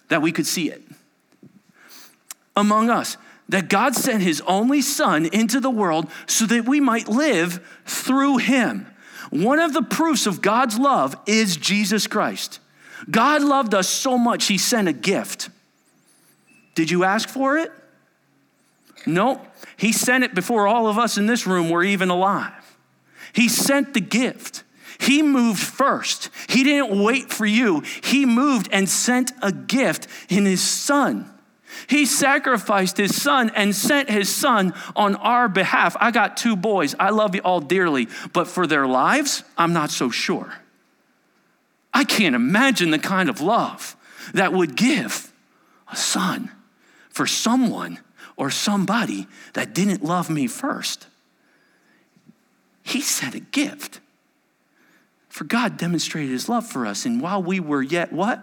[0.07, 0.81] that we could see it
[2.59, 3.17] among us
[3.49, 8.37] that God sent his only son into the world so that we might live through
[8.37, 8.85] him.
[9.31, 12.59] One of the proofs of God's love is Jesus Christ.
[13.09, 15.49] God loved us so much, he sent a gift.
[16.75, 17.71] Did you ask for it?
[19.05, 19.45] Nope.
[19.77, 22.77] He sent it before all of us in this room were even alive.
[23.33, 24.63] He sent the gift.
[24.99, 26.29] He moved first.
[26.47, 27.83] He didn't wait for you.
[28.03, 31.29] He moved and sent a gift in his son.
[31.89, 35.97] He sacrificed his son and sent his son on our behalf.
[35.99, 36.93] I got two boys.
[36.99, 40.53] I love you all dearly, but for their lives, I'm not so sure.
[41.91, 43.97] I can't imagine the kind of love
[44.35, 45.33] that would give
[45.91, 46.51] a son
[47.09, 47.97] for someone
[48.37, 51.07] or somebody that didn't love me first.
[52.83, 53.99] He sent a gift.
[55.27, 58.39] For God demonstrated his love for us, and while we were yet what?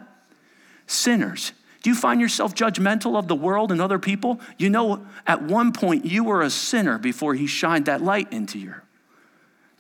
[0.89, 1.53] Sinners,
[1.87, 4.41] do you find yourself judgmental of the world and other people?
[4.59, 8.59] You know, at one point you were a sinner before he shined that light into
[8.59, 8.75] you.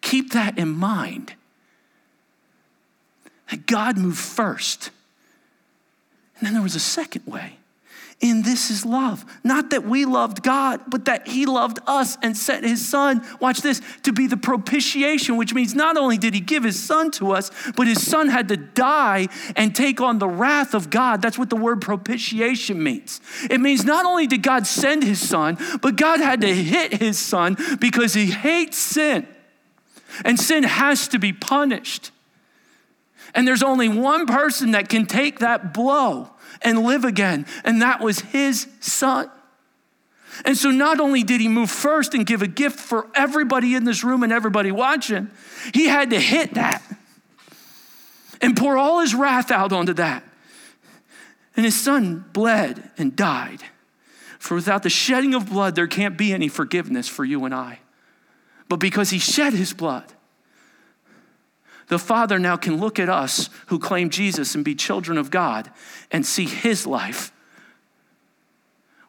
[0.02, 1.34] Keep that in mind.
[3.50, 4.90] That God moved first.
[6.38, 7.56] And then there was a second way.
[8.18, 9.26] In this is love.
[9.44, 13.60] Not that we loved God, but that He loved us and sent His Son, watch
[13.60, 17.32] this, to be the propitiation, which means not only did He give His Son to
[17.32, 21.20] us, but His Son had to die and take on the wrath of God.
[21.20, 23.20] That's what the word propitiation means.
[23.50, 27.18] It means not only did God send His Son, but God had to hit His
[27.18, 29.28] Son because He hates sin.
[30.24, 32.12] And sin has to be punished.
[33.34, 36.30] And there's only one person that can take that blow
[36.62, 39.30] and live again, and that was his son.
[40.44, 43.84] And so, not only did he move first and give a gift for everybody in
[43.84, 45.30] this room and everybody watching,
[45.72, 46.82] he had to hit that
[48.40, 50.22] and pour all his wrath out onto that.
[51.56, 53.62] And his son bled and died.
[54.38, 57.80] For without the shedding of blood, there can't be any forgiveness for you and I.
[58.68, 60.04] But because he shed his blood,
[61.88, 65.70] the Father now can look at us who claim Jesus and be children of God
[66.10, 67.32] and see his life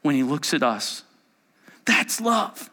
[0.01, 1.03] when he looks at us.
[1.85, 2.69] That's love.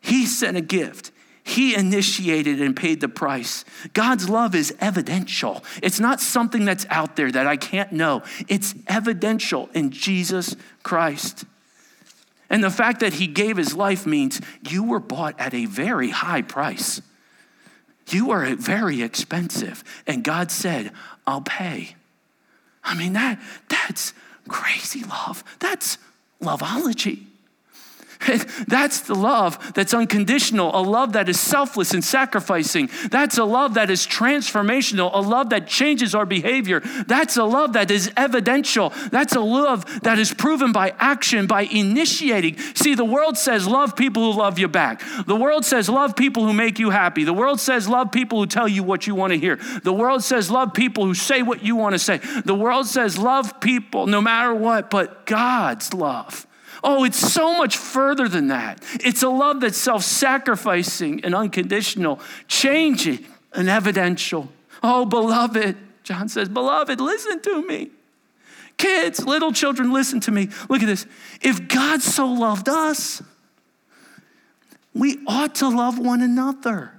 [0.00, 1.12] He sent a gift.
[1.44, 3.64] He initiated and paid the price.
[3.92, 5.64] God's love is evidential.
[5.82, 8.22] It's not something that's out there that I can't know.
[8.48, 11.44] It's evidential in Jesus Christ.
[12.48, 16.10] And the fact that he gave his life means you were bought at a very
[16.10, 17.00] high price.
[18.12, 19.84] You are very expensive.
[20.06, 20.92] And God said,
[21.26, 21.96] I'll pay.
[22.82, 24.12] I mean, that, that's
[24.48, 25.44] crazy love.
[25.58, 25.98] That's
[26.40, 27.26] loveology.
[28.68, 32.90] That's the love that's unconditional, a love that is selfless and sacrificing.
[33.10, 36.80] That's a love that is transformational, a love that changes our behavior.
[37.06, 38.92] That's a love that is evidential.
[39.10, 42.58] That's a love that is proven by action, by initiating.
[42.74, 45.02] See, the world says love people who love you back.
[45.26, 47.24] The world says love people who make you happy.
[47.24, 49.56] The world says love people who tell you what you want to hear.
[49.82, 52.18] The world says love people who say what you want to say.
[52.18, 56.46] The world says love people no matter what, but God's love
[56.82, 58.82] Oh, it's so much further than that.
[59.04, 64.50] It's a love that's self sacrificing and unconditional, changing and evidential.
[64.82, 67.90] Oh, beloved, John says, Beloved, listen to me.
[68.76, 70.48] Kids, little children, listen to me.
[70.68, 71.04] Look at this.
[71.42, 73.22] If God so loved us,
[74.94, 76.92] we ought to love one another.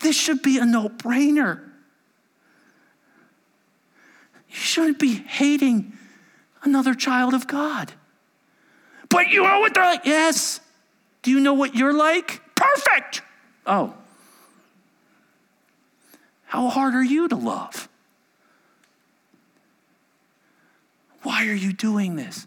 [0.00, 1.60] This should be a no brainer.
[4.48, 5.92] You shouldn't be hating
[6.62, 7.92] another child of God.
[9.08, 10.04] But you know what they're like?
[10.04, 10.60] Yes.
[11.22, 12.40] Do you know what you're like?
[12.54, 13.22] Perfect.
[13.66, 13.94] Oh.
[16.44, 17.88] How hard are you to love?
[21.22, 22.46] Why are you doing this?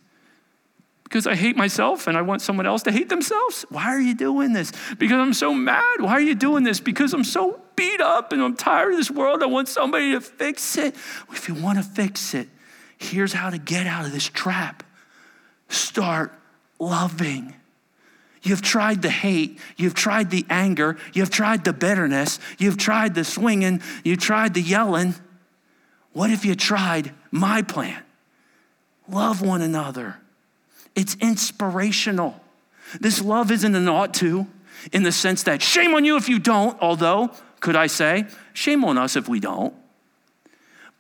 [1.03, 3.65] Because I hate myself and I want someone else to hate themselves?
[3.69, 4.71] Why are you doing this?
[4.97, 5.99] Because I'm so mad.
[5.99, 6.79] Why are you doing this?
[6.79, 9.43] Because I'm so beat up and I'm tired of this world.
[9.43, 10.95] I want somebody to fix it.
[11.31, 12.49] If you want to fix it,
[13.03, 14.83] here's how to get out of this trap
[15.69, 16.33] start
[16.79, 17.55] loving.
[18.43, 23.23] You've tried the hate, you've tried the anger, you've tried the bitterness, you've tried the
[23.23, 25.15] swinging, you've tried the yelling.
[26.11, 28.03] What if you tried my plan?
[29.09, 30.17] Love one another.
[30.95, 32.39] It's inspirational.
[32.99, 34.45] This love isn't an ought to
[34.91, 38.83] in the sense that shame on you if you don't, although, could I say, shame
[38.83, 39.73] on us if we don't.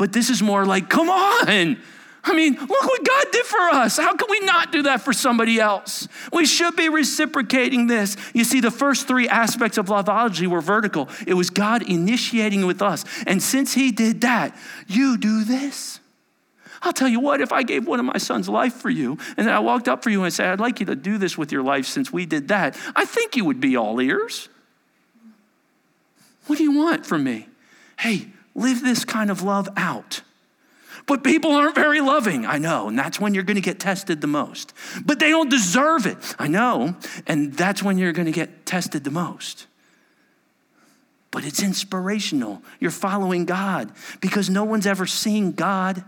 [0.03, 1.77] But this is more like, come on,
[2.25, 3.95] I mean, look what God did for us.
[3.95, 6.09] How can we not do that for somebody else?
[6.33, 8.17] We should be reciprocating this.
[8.33, 11.07] You see, the first three aspects of loveology were vertical.
[11.25, 13.05] It was God initiating with us.
[13.25, 14.53] And since He did that,
[14.87, 16.01] you do this.
[16.81, 19.47] I'll tell you what, if I gave one of my sons life for you, and
[19.47, 21.53] then I walked up for you and said, I'd like you to do this with
[21.53, 24.49] your life since we did that, I think you would be all ears.
[26.47, 27.47] What do you want from me?
[27.97, 30.21] Hey, live this kind of love out.
[31.05, 34.27] But people aren't very loving, I know, and that's when you're to get tested the
[34.27, 34.73] most.
[35.03, 36.95] But they don't deserve it, I know,
[37.27, 39.67] and that's when you're to get tested the most.
[41.31, 42.61] But it's inspirational.
[42.79, 46.03] You're following God because no one's ever seen God.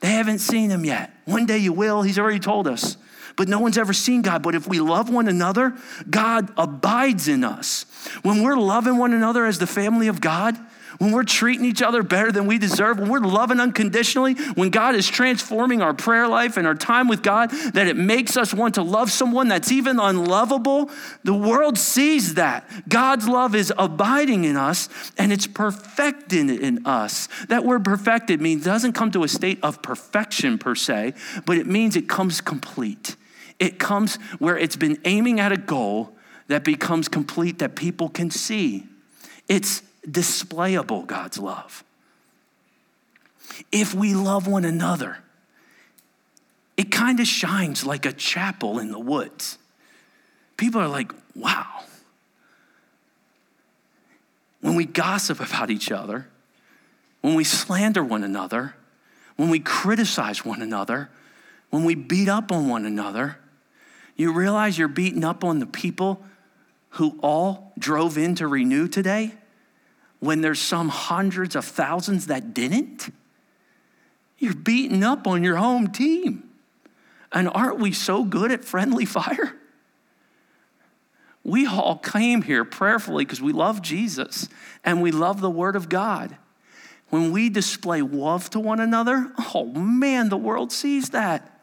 [0.00, 1.12] They haven't seen him yet.
[1.24, 2.98] One day you will, he's already told us.
[3.36, 4.42] But no one's ever seen God.
[4.42, 5.76] But if we love one another,
[6.08, 7.84] God abides in us.
[8.22, 10.58] When we're loving one another as the family of God,
[10.98, 14.94] when we're treating each other better than we deserve, when we're loving unconditionally, when God
[14.94, 18.74] is transforming our prayer life and our time with God, that it makes us want
[18.76, 20.90] to love someone that's even unlovable,
[21.24, 22.68] the world sees that.
[22.88, 27.28] God's love is abiding in us and it's perfected in us.
[27.48, 31.66] That word perfected means doesn't come to a state of perfection per se, but it
[31.66, 33.16] means it comes complete.
[33.58, 36.16] It comes where it's been aiming at a goal
[36.48, 38.86] that becomes complete that people can see.
[39.48, 41.84] It's displayable, God's love.
[43.72, 45.18] If we love one another,
[46.76, 49.58] it kind of shines like a chapel in the woods.
[50.56, 51.84] People are like, wow.
[54.60, 56.28] When we gossip about each other,
[57.20, 58.74] when we slander one another,
[59.36, 61.10] when we criticize one another,
[61.70, 63.38] when we beat up on one another,
[64.16, 66.22] you realize you're beating up on the people
[66.90, 69.34] who all drove in to renew today
[70.26, 73.12] when there's some hundreds of thousands that didn't?
[74.38, 76.50] You're beating up on your home team.
[77.32, 79.56] And aren't we so good at friendly fire?
[81.42, 84.48] We all came here prayerfully because we love Jesus
[84.84, 86.36] and we love the Word of God.
[87.10, 91.55] When we display love to one another, oh man, the world sees that.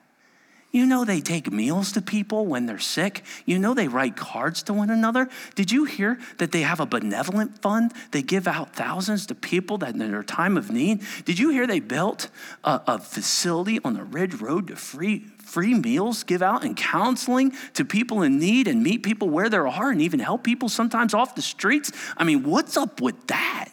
[0.74, 3.24] You know, they take meals to people when they're sick.
[3.46, 5.30] You know, they write cards to one another.
[5.54, 7.94] Did you hear that they have a benevolent fund?
[8.10, 11.04] They give out thousands to people that in their time of need.
[11.26, 12.30] Did you hear they built
[12.64, 17.54] a, a facility on the Ridge Road to free, free meals, give out and counseling
[17.76, 21.14] to people in need and meet people where they are and even help people sometimes
[21.14, 21.92] off the streets?
[22.18, 23.70] I mean, what's up with that?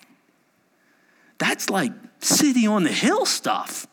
[1.38, 3.86] That's like city on the hill stuff.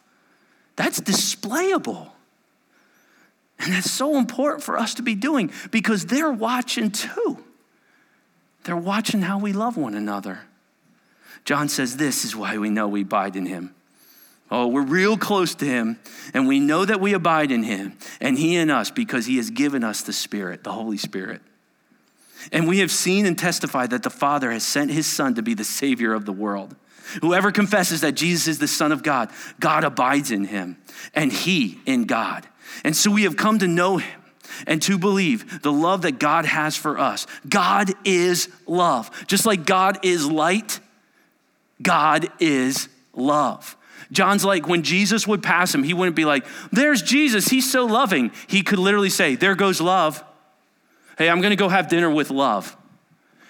[0.75, 2.11] That's displayable.
[3.59, 7.43] And that's so important for us to be doing because they're watching too.
[8.63, 10.41] They're watching how we love one another.
[11.45, 13.73] John says, This is why we know we abide in him.
[14.49, 15.99] Oh, we're real close to him,
[16.33, 19.49] and we know that we abide in him and he in us because he has
[19.49, 21.41] given us the Spirit, the Holy Spirit.
[22.51, 25.53] And we have seen and testified that the Father has sent his Son to be
[25.53, 26.75] the Savior of the world.
[27.21, 30.77] Whoever confesses that Jesus is the Son of God, God abides in him,
[31.13, 32.47] and he in God.
[32.83, 34.21] And so we have come to know him
[34.65, 37.27] and to believe the love that God has for us.
[37.47, 39.11] God is love.
[39.27, 40.79] Just like God is light,
[41.81, 43.75] God is love.
[44.11, 47.85] John's like, when Jesus would pass him, he wouldn't be like, There's Jesus, he's so
[47.85, 48.31] loving.
[48.47, 50.23] He could literally say, There goes love.
[51.17, 52.75] Hey, I'm gonna go have dinner with love.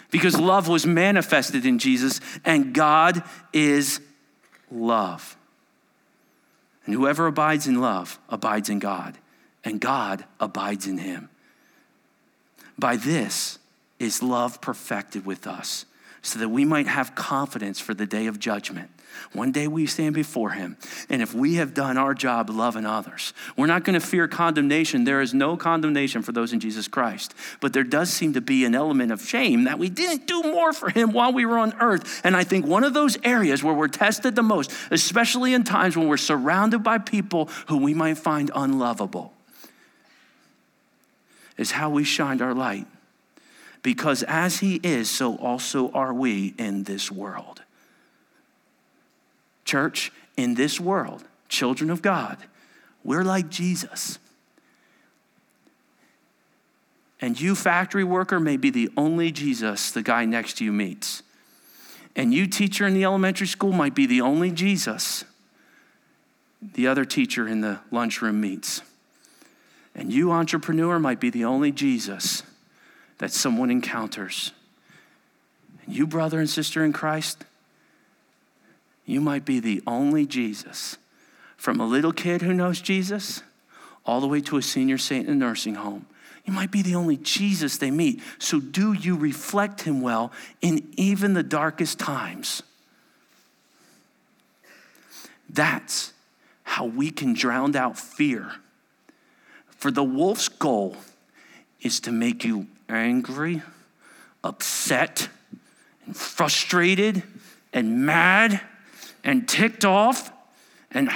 [0.10, 4.00] Because love was manifested in Jesus, and God is
[4.72, 5.38] love.
[6.88, 9.18] And whoever abides in love abides in God,
[9.64, 11.30] and God abides in him.
[12.80, 13.60] By this
[14.00, 15.86] is love perfected with us,
[16.22, 18.90] so that we might have confidence for the day of judgment.
[19.34, 20.78] One day we stand before him,
[21.10, 25.04] and if we have done our job loving others, we're not going to fear condemnation.
[25.04, 27.34] There is no condemnation for those in Jesus Christ.
[27.60, 30.74] But there does seem to be an element of shame that we didn't do more
[30.74, 32.22] for him while we were on earth.
[32.24, 35.98] And I think one of those areas where we're tested the most, especially in times
[35.98, 39.34] when we're surrounded by people who we might find unlovable,
[41.58, 42.88] is how we shined our light.
[43.84, 47.62] Because as he is, so also are we in this world.
[49.68, 52.38] Church, in this world, children of God,
[53.04, 54.18] we're like Jesus.
[57.20, 61.24] And you, factory worker, may be the only Jesus the guy next to you meets.
[62.16, 65.24] And you, teacher in the elementary school, might be the only Jesus
[66.74, 68.82] the other teacher in the lunchroom meets.
[69.94, 72.44] And you, entrepreneur, might be the only Jesus
[73.18, 74.52] that someone encounters.
[75.86, 77.44] And you, brother and sister in Christ,
[79.08, 80.98] you might be the only Jesus.
[81.56, 83.42] From a little kid who knows Jesus
[84.06, 86.06] all the way to a senior saint in a nursing home.
[86.46, 88.22] You might be the only Jesus they meet.
[88.38, 90.32] So, do you reflect him well
[90.62, 92.62] in even the darkest times?
[95.50, 96.14] That's
[96.64, 98.52] how we can drown out fear.
[99.70, 100.98] For the wolf's goal
[101.82, 103.62] is to make you angry,
[104.44, 105.30] upset,
[106.06, 107.24] and frustrated,
[107.74, 108.62] and mad
[109.28, 110.32] and ticked off
[110.90, 111.12] and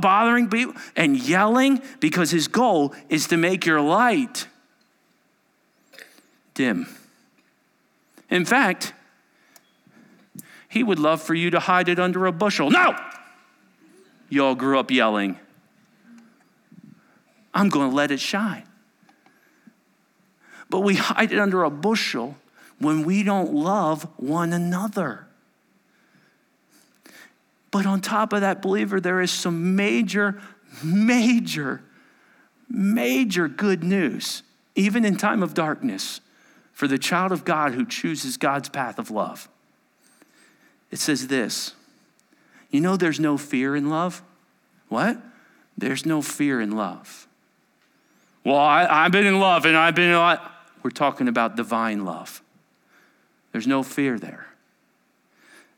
[0.00, 4.46] bothering people and yelling because his goal is to make your light
[6.54, 6.86] dim.
[8.30, 8.94] In fact,
[10.68, 12.70] he would love for you to hide it under a bushel.
[12.70, 12.96] No!
[14.28, 15.38] You all grew up yelling.
[17.52, 18.64] I'm going to let it shine.
[20.70, 22.36] But we hide it under a bushel
[22.78, 25.25] when we don't love one another.
[27.70, 30.40] But on top of that, believer, there is some major,
[30.82, 31.82] major,
[32.68, 34.42] major good news,
[34.74, 36.20] even in time of darkness,
[36.72, 39.48] for the child of God who chooses God's path of love.
[40.90, 41.74] It says this
[42.70, 44.22] You know, there's no fear in love.
[44.88, 45.18] What?
[45.76, 47.26] There's no fear in love.
[48.44, 50.38] Well, I, have been in love and I've been in love.
[50.82, 52.42] We're talking about divine love.
[53.50, 54.46] There's no fear there.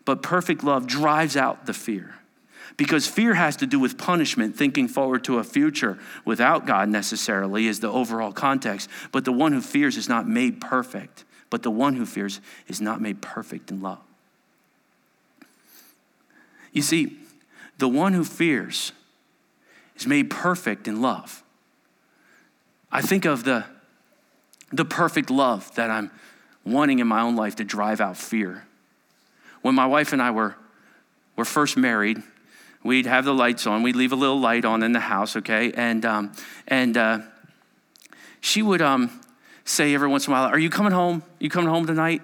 [0.09, 2.15] But perfect love drives out the fear.
[2.79, 7.67] Because fear has to do with punishment, thinking forward to a future without God necessarily
[7.67, 8.89] is the overall context.
[9.13, 11.27] But the one who fears is not made perfect.
[11.51, 13.99] But the one who fears is not made perfect in love.
[16.73, 17.19] You see,
[17.77, 18.93] the one who fears
[19.95, 21.43] is made perfect in love.
[22.91, 23.67] I think of the,
[24.73, 26.11] the perfect love that I'm
[26.65, 28.65] wanting in my own life to drive out fear.
[29.63, 30.57] When my wife and I were,
[31.37, 32.23] were first married,
[32.83, 33.83] we'd have the lights on.
[33.83, 35.73] We'd leave a little light on in the house, okay?
[35.73, 36.33] And, um,
[36.67, 37.21] and uh,
[38.41, 39.21] she would um,
[39.65, 41.23] say every once in a while, Are you coming home?
[41.39, 42.23] You coming home tonight?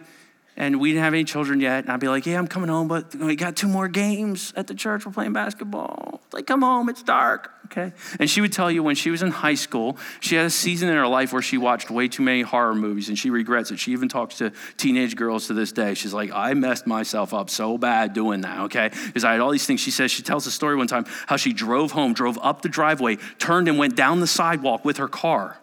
[0.56, 1.84] And we didn't have any children yet.
[1.84, 4.66] And I'd be like, yeah, I'm coming home, but we got two more games at
[4.66, 5.04] the church.
[5.04, 6.20] We're playing basketball.
[6.24, 7.50] It's Like, come home, it's dark.
[7.66, 7.92] Okay.
[8.20, 10.88] And she would tell you when she was in high school, she had a season
[10.88, 13.78] in her life where she watched way too many horror movies and she regrets it.
[13.78, 15.94] She even talks to teenage girls to this day.
[15.94, 18.60] She's like, I messed myself up so bad doing that.
[18.66, 18.90] Okay.
[19.06, 19.80] Because I had all these things.
[19.80, 22.68] She says, she tells a story one time how she drove home, drove up the
[22.68, 25.58] driveway, turned and went down the sidewalk with her car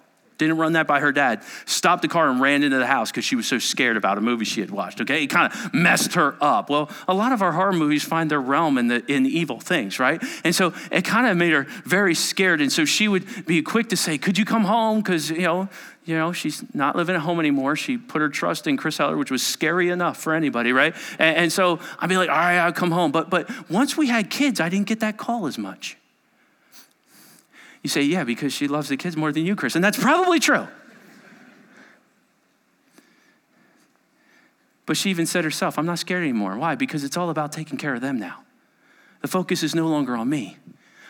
[0.46, 3.26] didn't run that by her dad, stopped the car and ran into the house because
[3.26, 5.02] she was so scared about a movie she had watched.
[5.02, 6.70] Okay, it kind of messed her up.
[6.70, 10.00] Well, a lot of our horror movies find their realm in the in evil things,
[10.00, 10.22] right?
[10.44, 12.62] And so it kind of made her very scared.
[12.62, 15.70] And so she would be quick to say, "Could you come home?" Because you know,
[16.06, 17.76] you know, she's not living at home anymore.
[17.76, 20.96] She put her trust in Chris Heller, which was scary enough for anybody, right?
[21.20, 24.08] And, and so I'd be like, "All right, I'll come home." But but once we
[24.08, 25.98] had kids, I didn't get that call as much.
[27.84, 29.76] You say, yeah, because she loves the kids more than you, Chris.
[29.76, 30.68] And that's probably true.
[34.86, 36.58] But she even said herself, I'm not scared anymore.
[36.58, 36.76] Why?
[36.76, 38.44] Because it's all about taking care of them now.
[39.22, 40.58] The focus is no longer on me.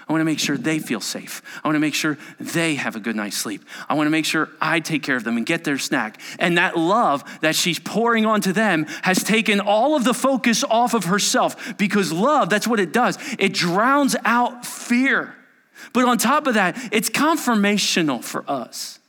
[0.07, 1.41] I want to make sure they feel safe.
[1.63, 3.63] I want to make sure they have a good night's sleep.
[3.87, 6.19] I want to make sure I take care of them and get their snack.
[6.37, 10.93] And that love that she's pouring onto them has taken all of the focus off
[10.93, 13.17] of herself because love, that's what it does.
[13.39, 15.33] It drowns out fear.
[15.93, 18.99] But on top of that, it's confirmational for us.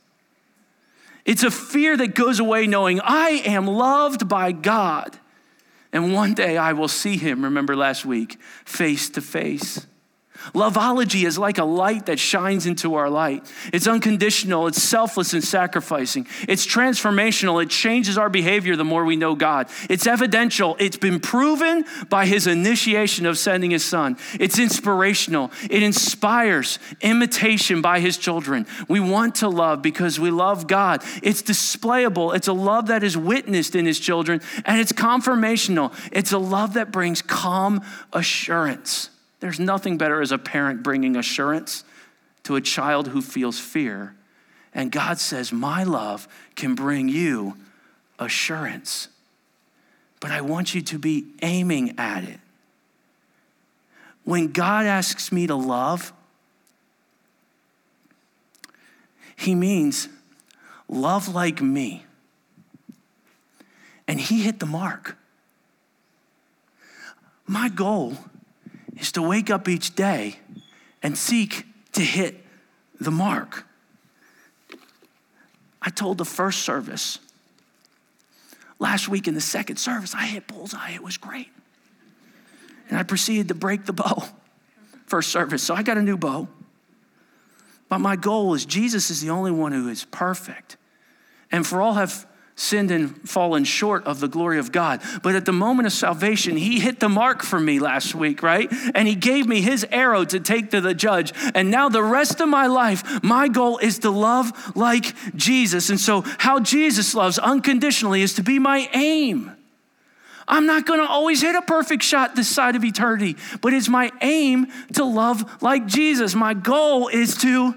[1.25, 5.17] It's a fear that goes away knowing I am loved by God.
[5.93, 9.85] And one day I will see him, remember last week, face to face.
[10.53, 13.49] Loveology is like a light that shines into our light.
[13.71, 16.27] It's unconditional, it's selfless and sacrificing.
[16.47, 19.69] It's transformational, it changes our behavior the more we know God.
[19.89, 24.17] It's evidential, it's been proven by his initiation of sending his son.
[24.39, 28.65] It's inspirational, it inspires imitation by his children.
[28.87, 31.03] We want to love because we love God.
[31.21, 35.93] It's displayable, it's a love that is witnessed in his children, and it's confirmational.
[36.11, 37.81] It's a love that brings calm
[38.11, 39.09] assurance.
[39.43, 41.83] There's nothing better as a parent bringing assurance
[42.43, 44.15] to a child who feels fear.
[44.73, 47.57] And God says, My love can bring you
[48.17, 49.09] assurance.
[50.21, 52.39] But I want you to be aiming at it.
[54.23, 56.13] When God asks me to love,
[59.35, 60.07] He means
[60.87, 62.05] love like me.
[64.07, 65.17] And He hit the mark.
[67.45, 68.19] My goal
[68.97, 70.37] is to wake up each day
[71.01, 72.43] and seek to hit
[72.99, 73.65] the mark.
[75.81, 77.19] I told the first service
[78.79, 80.91] last week in the second service, I hit bullseye.
[80.91, 81.49] It was great.
[82.89, 84.23] And I proceeded to break the bow
[85.05, 85.63] first service.
[85.63, 86.47] So I got a new bow.
[87.89, 90.77] But my goal is Jesus is the only one who is perfect.
[91.51, 92.25] And for all have
[92.55, 95.01] sinned and fallen short of the glory of God.
[95.21, 98.71] But at the moment of salvation, he hit the mark for me last week, right?
[98.93, 101.33] And he gave me his arrow to take to the judge.
[101.55, 105.89] And now the rest of my life, my goal is to love like Jesus.
[105.89, 109.51] And so, how Jesus loves unconditionally is to be my aim.
[110.47, 113.87] I'm not going to always hit a perfect shot this side of eternity, but it's
[113.87, 116.35] my aim to love like Jesus.
[116.35, 117.75] My goal is to,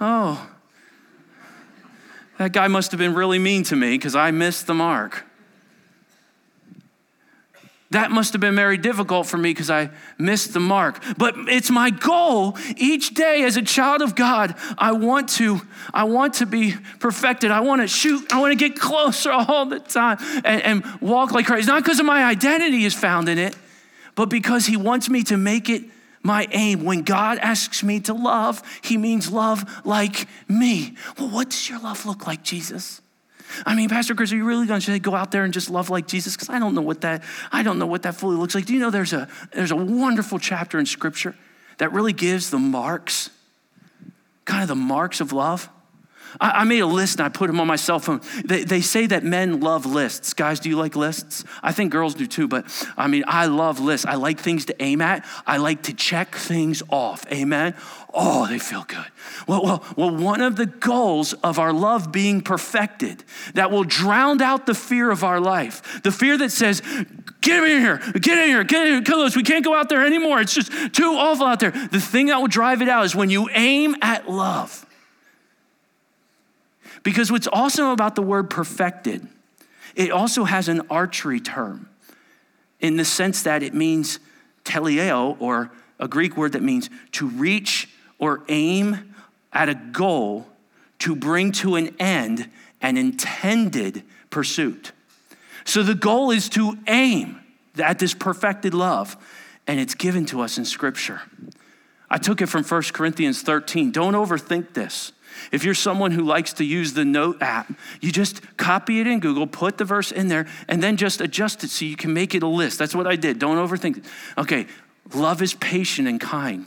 [0.00, 0.55] oh,
[2.38, 5.24] that guy must have been really mean to me because I missed the mark.
[7.90, 11.02] That must have been very difficult for me because I missed the mark.
[11.16, 14.56] But it's my goal each day as a child of God.
[14.76, 15.60] I want to,
[15.94, 17.52] I want to be perfected.
[17.52, 18.32] I want to shoot.
[18.32, 21.68] I want to get closer all the time and, and walk like Christ.
[21.68, 23.56] Not because of my identity is found in it,
[24.16, 25.84] but because He wants me to make it
[26.22, 26.84] my aim.
[26.84, 30.96] When God asks me to love, He means love like me.
[31.18, 33.00] Well, what does your love look like, Jesus?
[33.64, 35.88] I mean, Pastor Chris, are you really going to go out there and just love
[35.88, 36.34] like Jesus?
[36.34, 38.66] Because I don't know what that I don't know what that fully looks like.
[38.66, 41.34] Do you know there's a there's a wonderful chapter in Scripture
[41.78, 43.30] that really gives the marks,
[44.44, 45.68] kind of the marks of love.
[46.40, 48.20] I, I made a list and I put them on my cell phone.
[48.44, 50.34] They, they say that men love lists.
[50.34, 51.44] Guys, do you like lists?
[51.62, 52.66] I think girls do too, but
[52.96, 54.06] I mean, I love lists.
[54.06, 57.24] I like things to aim at, I like to check things off.
[57.32, 57.74] Amen?
[58.18, 59.04] Oh, they feel good.
[59.46, 63.22] Well, well, well, one of the goals of our love being perfected
[63.54, 66.80] that will drown out the fear of our life, the fear that says,
[67.42, 69.36] get in here, get in here, get in here, kill us.
[69.36, 70.40] We can't go out there anymore.
[70.40, 71.72] It's just too awful out there.
[71.72, 74.86] The thing that will drive it out is when you aim at love.
[77.06, 79.28] Because what's awesome about the word perfected
[79.94, 81.88] it also has an archery term
[82.80, 84.18] in the sense that it means
[84.64, 87.88] teleo, or a Greek word that means to reach
[88.18, 89.14] or aim
[89.52, 90.48] at a goal
[90.98, 92.50] to bring to an end
[92.82, 94.90] an intended pursuit.
[95.64, 97.40] So the goal is to aim
[97.78, 99.16] at this perfected love,
[99.68, 101.22] and it's given to us in Scripture.
[102.10, 103.92] I took it from 1 Corinthians 13.
[103.92, 105.12] Don't overthink this.
[105.52, 109.20] If you're someone who likes to use the note app, you just copy it in
[109.20, 112.34] Google, put the verse in there, and then just adjust it so you can make
[112.34, 112.78] it a list.
[112.78, 113.38] That's what I did.
[113.38, 114.04] Don't overthink it.
[114.38, 114.66] Okay,
[115.14, 116.66] love is patient and kind.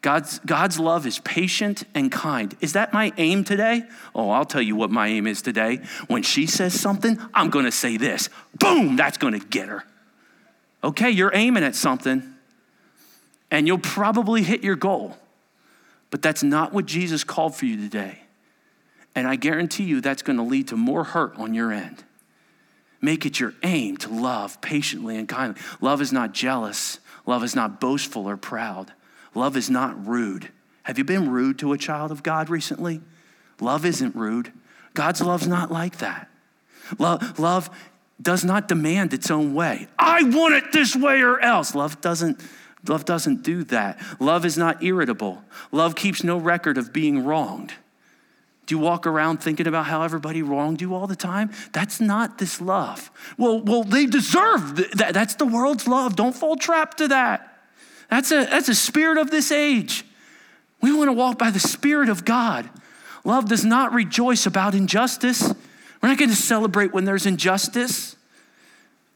[0.00, 2.56] God's, God's love is patient and kind.
[2.60, 3.82] Is that my aim today?
[4.14, 5.80] Oh, I'll tell you what my aim is today.
[6.06, 8.30] When she says something, I'm going to say this.
[8.60, 9.84] Boom, that's going to get her.
[10.84, 12.22] Okay, you're aiming at something,
[13.50, 15.16] and you'll probably hit your goal.
[16.10, 18.20] But that's not what Jesus called for you today.
[19.14, 22.04] And I guarantee you that's going to lead to more hurt on your end.
[23.00, 25.60] Make it your aim to love patiently and kindly.
[25.80, 28.92] Love is not jealous, love is not boastful or proud.
[29.34, 30.50] Love is not rude.
[30.82, 33.02] Have you been rude to a child of God recently?
[33.60, 34.52] Love isn't rude.
[34.94, 36.28] God's love's not like that.
[36.98, 37.70] Love, love
[38.20, 39.86] does not demand its own way.
[39.98, 41.74] I want it this way or else.
[41.74, 42.40] Love doesn't
[42.88, 44.00] Love doesn't do that.
[44.18, 45.42] Love is not irritable.
[45.72, 47.72] Love keeps no record of being wronged.
[48.66, 51.50] Do you walk around thinking about how everybody wronged you all the time?
[51.72, 53.10] That's not this love.
[53.38, 55.14] Well, well, they deserve that.
[55.14, 56.16] That's the world's love.
[56.16, 57.58] Don't fall trap to that.
[58.10, 60.04] That's a that's a spirit of this age.
[60.82, 62.68] We want to walk by the spirit of God.
[63.24, 65.42] Love does not rejoice about injustice.
[66.02, 68.16] We're not going to celebrate when there's injustice.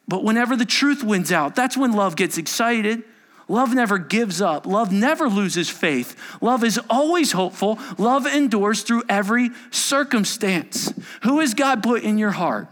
[0.09, 3.05] But whenever the truth wins out, that's when love gets excited.
[3.49, 4.67] Love never gives up.
[4.67, 6.17] Love never loses faith.
[6.41, 7.79] Love is always hopeful.
[7.99, 10.93] Love endures through every circumstance.
[11.23, 12.69] Who has God put in your heart?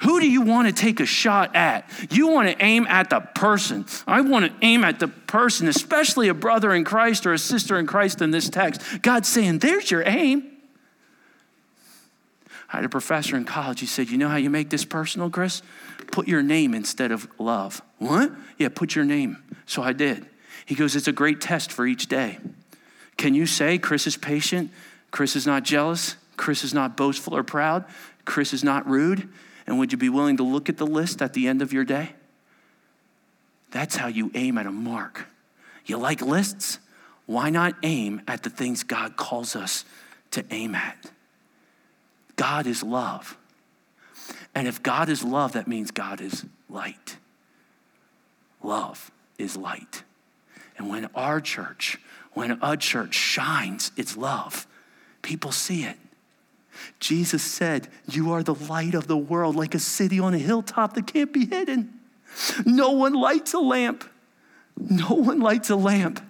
[0.00, 1.88] Who do you want to take a shot at?
[2.10, 3.84] You want to aim at the person.
[4.06, 7.78] I want to aim at the person, especially a brother in Christ or a sister
[7.78, 9.02] in Christ in this text.
[9.02, 10.50] God's saying, There's your aim.
[12.72, 13.80] I had a professor in college.
[13.80, 15.60] He said, You know how you make this personal, Chris?
[16.10, 17.82] Put your name instead of love.
[18.00, 18.32] What?
[18.58, 19.36] Yeah, put your name.
[19.66, 20.26] So I did.
[20.66, 22.38] He goes, It's a great test for each day.
[23.16, 24.70] Can you say Chris is patient?
[25.10, 26.16] Chris is not jealous?
[26.36, 27.84] Chris is not boastful or proud?
[28.24, 29.28] Chris is not rude?
[29.66, 31.84] And would you be willing to look at the list at the end of your
[31.84, 32.14] day?
[33.70, 35.26] That's how you aim at a mark.
[35.84, 36.78] You like lists?
[37.26, 39.84] Why not aim at the things God calls us
[40.30, 41.10] to aim at?
[42.36, 43.36] God is love.
[44.54, 47.18] And if God is love, that means God is light.
[48.62, 50.04] Love is light.
[50.76, 51.98] And when our church,
[52.32, 54.66] when a church shines its love,
[55.22, 55.96] people see it.
[56.98, 60.94] Jesus said, You are the light of the world, like a city on a hilltop
[60.94, 62.00] that can't be hidden.
[62.64, 64.08] No one lights a lamp.
[64.78, 66.22] No one lights a lamp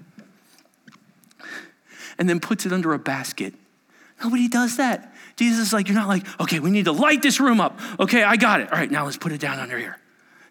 [2.20, 3.55] and then puts it under a basket.
[4.22, 5.14] Nobody does that.
[5.37, 7.81] Jesus is like, You're not like, okay, we need to light this room up.
[7.99, 8.70] Okay, I got it.
[8.70, 9.99] All right, now let's put it down under here.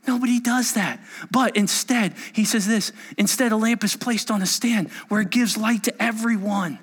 [0.07, 0.99] Nobody does that.
[1.29, 5.29] But instead, he says this instead, a lamp is placed on a stand where it
[5.29, 6.79] gives light to everyone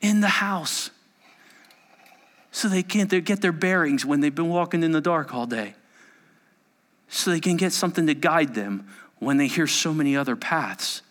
[0.00, 0.90] in the house
[2.50, 5.74] so they can't get their bearings when they've been walking in the dark all day.
[7.08, 8.88] So they can get something to guide them
[9.18, 11.02] when they hear so many other paths.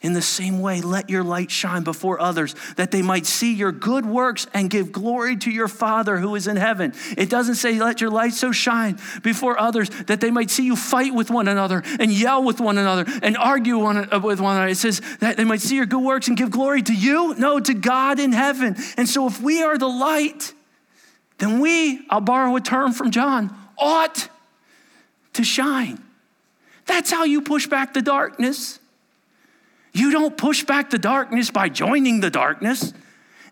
[0.00, 3.72] In the same way, let your light shine before others that they might see your
[3.72, 6.94] good works and give glory to your Father who is in heaven.
[7.16, 10.76] It doesn't say, let your light so shine before others that they might see you
[10.76, 14.54] fight with one another and yell with one another and argue one, uh, with one
[14.54, 14.70] another.
[14.70, 17.34] It says that they might see your good works and give glory to you?
[17.34, 18.76] No, to God in heaven.
[18.96, 20.54] And so if we are the light,
[21.38, 24.28] then we, I'll borrow a term from John, ought
[25.32, 26.00] to shine.
[26.86, 28.77] That's how you push back the darkness.
[29.98, 32.94] You don't push back the darkness by joining the darkness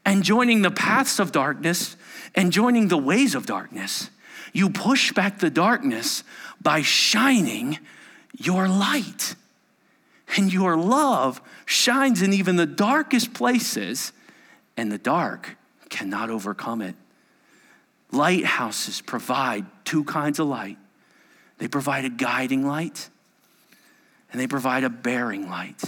[0.04, 1.96] and joining the paths of darkness
[2.36, 4.10] and joining the ways of darkness.
[4.52, 6.22] You push back the darkness
[6.62, 7.80] by shining
[8.38, 9.34] your light.
[10.36, 14.12] And your love shines in even the darkest places,
[14.76, 15.56] and the dark
[15.88, 16.94] cannot overcome it.
[18.12, 20.78] Lighthouses provide two kinds of light
[21.58, 23.08] they provide a guiding light,
[24.30, 25.82] and they provide a bearing light.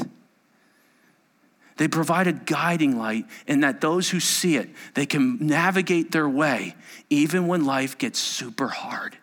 [1.78, 6.28] They provide a guiding light in that those who see it, they can navigate their
[6.28, 6.74] way
[7.08, 9.16] even when life gets super hard.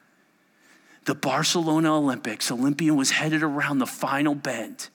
[1.03, 4.89] The Barcelona Olympics, Olympian was headed around the final bend.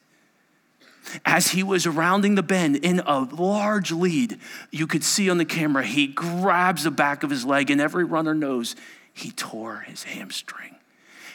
[1.24, 4.38] as he was rounding the bend in a large lead,
[4.70, 8.04] you could see on the camera, he grabs the back of his leg, and every
[8.04, 8.76] runner knows
[9.12, 10.76] he tore his hamstring.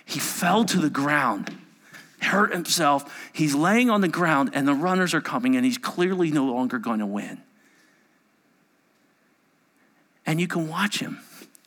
[0.03, 1.57] He fell to the ground,
[2.22, 3.30] hurt himself.
[3.34, 6.78] He's laying on the ground, and the runners are coming, and he's clearly no longer
[6.80, 7.41] going to win.
[10.26, 11.20] And you can watch him.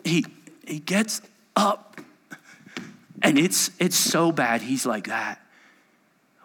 [0.04, 0.26] He,
[0.66, 1.22] he gets
[1.54, 2.00] up,
[3.22, 5.40] and it's, it's so bad, he's like that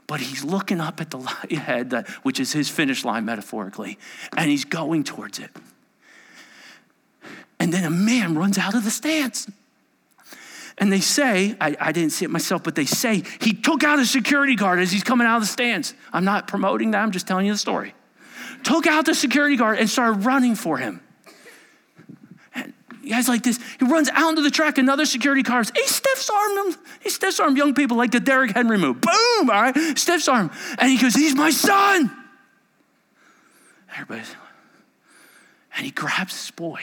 [0.08, 3.98] but he's looking up at the light ahead, which is his finish line metaphorically,
[4.38, 5.50] and he's going towards it.
[7.60, 9.50] And then a man runs out of the stands.
[10.78, 14.00] And they say, I, I, didn't see it myself, but they say he took out
[14.00, 15.94] a security guard as he's coming out of the stands.
[16.12, 17.94] I'm not promoting that, I'm just telling you the story.
[18.64, 21.02] Took out the security guard and started running for him.
[22.56, 22.74] And
[23.08, 26.76] guys like this, he runs out into the track, another security guard, he stiffs armed
[26.76, 26.82] him.
[27.02, 29.00] He stiffs armed young people like the Derrick Henry move.
[29.00, 30.50] Boom, all right, stiffs arm.
[30.80, 32.12] And he goes, He's my son.
[33.94, 34.36] Everybody's,
[35.76, 36.82] and he grabs this boy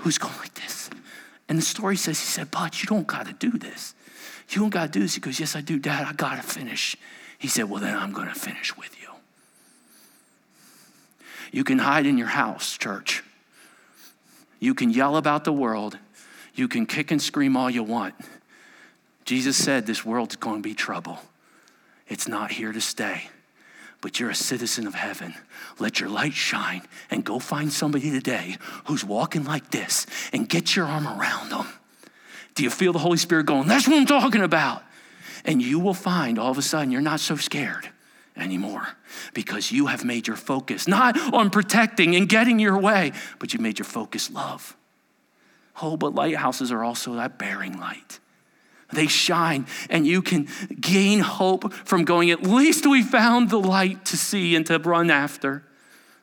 [0.00, 0.90] who's going like this.
[1.54, 3.94] And the story says, he said, Bud, you don't got to do this.
[4.48, 5.14] You don't got to do this.
[5.14, 6.04] He goes, Yes, I do, Dad.
[6.04, 6.96] I got to finish.
[7.38, 9.06] He said, Well, then I'm going to finish with you.
[11.52, 13.22] You can hide in your house, church.
[14.58, 15.96] You can yell about the world.
[16.56, 18.16] You can kick and scream all you want.
[19.24, 21.20] Jesus said, This world's going to be trouble.
[22.08, 23.28] It's not here to stay
[24.04, 25.32] but you're a citizen of heaven.
[25.78, 30.76] Let your light shine and go find somebody today who's walking like this and get
[30.76, 31.66] your arm around them.
[32.54, 34.82] Do you feel the Holy Spirit going, That's what I'm talking about?
[35.46, 37.88] And you will find all of a sudden you're not so scared
[38.36, 38.86] anymore
[39.32, 43.58] because you have made your focus not on protecting and getting your way, but you
[43.58, 44.76] made your focus love.
[45.80, 48.20] Oh, but lighthouses are also that bearing light.
[48.92, 50.48] They shine, and you can
[50.80, 55.10] gain hope from going, at least we found the light to see and to run
[55.10, 55.64] after.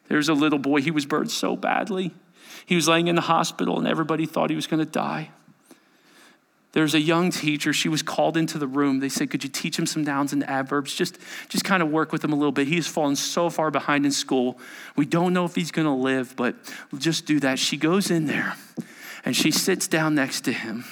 [0.08, 2.14] There's a little boy, he was burned so badly.
[2.66, 5.32] He was laying in the hospital, and everybody thought he was going to die.
[6.74, 7.74] There's a young teacher.
[7.74, 9.00] She was called into the room.
[9.00, 10.96] They said, Could you teach him some nouns and adverbs?
[10.96, 11.18] Just,
[11.50, 12.68] just kind of work with him a little bit.
[12.68, 14.58] He has fallen so far behind in school.
[14.96, 16.56] We don't know if he's going to live, but
[16.98, 17.60] just do that.
[17.60, 18.56] She goes in there
[19.26, 20.86] and she sits down next to him.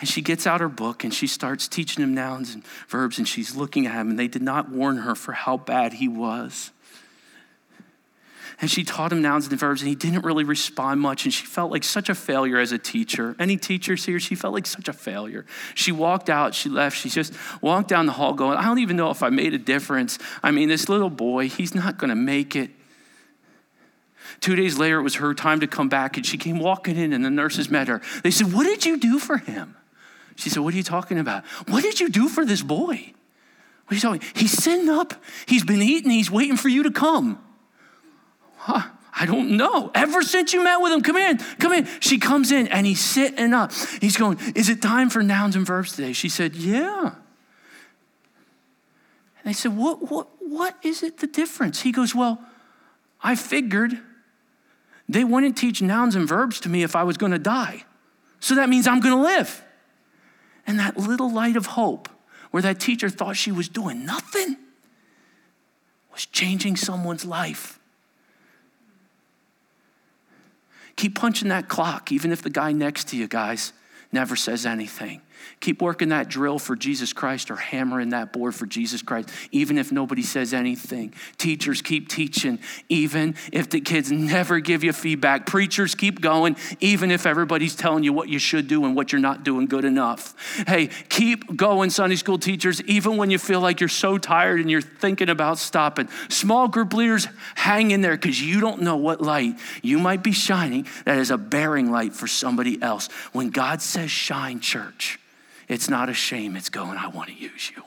[0.00, 3.28] And she gets out her book and she starts teaching him nouns and verbs, and
[3.28, 6.72] she's looking at him, and they did not warn her for how bad he was.
[8.62, 11.24] And she taught him nouns and verbs, and he didn't really respond much.
[11.24, 13.34] And she felt like such a failure as a teacher.
[13.38, 14.20] Any teachers here?
[14.20, 15.46] She felt like such a failure.
[15.74, 17.32] She walked out, she left, she just
[17.62, 20.18] walked down the hall going, I don't even know if I made a difference.
[20.42, 22.70] I mean, this little boy, he's not going to make it.
[24.40, 27.12] Two days later, it was her time to come back, and she came walking in,
[27.12, 28.02] and the nurses met her.
[28.22, 29.76] They said, What did you do for him?
[30.40, 31.44] She said, What are you talking about?
[31.68, 33.12] What did you do for this boy?
[33.86, 34.22] What are you talking?
[34.34, 35.14] He's sitting up,
[35.46, 37.42] he's been eating, he's waiting for you to come.
[38.56, 38.88] Huh?
[39.12, 39.90] I don't know.
[39.94, 41.86] Ever since you met with him, come in, come in.
[42.00, 43.72] She comes in and he's sitting up.
[44.00, 46.12] He's going, Is it time for nouns and verbs today?
[46.14, 47.14] She said, Yeah.
[49.38, 51.82] And they said, What, what, what is it the difference?
[51.82, 52.40] He goes, Well,
[53.22, 53.98] I figured
[55.06, 57.84] they wouldn't teach nouns and verbs to me if I was going to die.
[58.38, 59.62] So that means I'm going to live.
[60.70, 62.08] And that little light of hope,
[62.52, 64.56] where that teacher thought she was doing nothing,
[66.12, 67.80] was changing someone's life.
[70.94, 73.72] Keep punching that clock, even if the guy next to you, guys,
[74.12, 75.22] never says anything.
[75.60, 79.78] Keep working that drill for Jesus Christ or hammering that board for Jesus Christ, even
[79.78, 81.12] if nobody says anything.
[81.38, 85.46] Teachers keep teaching, even if the kids never give you feedback.
[85.46, 89.20] Preachers keep going, even if everybody's telling you what you should do and what you're
[89.20, 90.34] not doing good enough.
[90.66, 94.70] Hey, keep going, Sunday school teachers, even when you feel like you're so tired and
[94.70, 96.08] you're thinking about stopping.
[96.28, 100.32] Small group leaders, hang in there because you don't know what light you might be
[100.32, 103.08] shining that is a bearing light for somebody else.
[103.32, 105.18] When God says shine, church,
[105.70, 107.84] it's not a shame, it's going, I want to use you.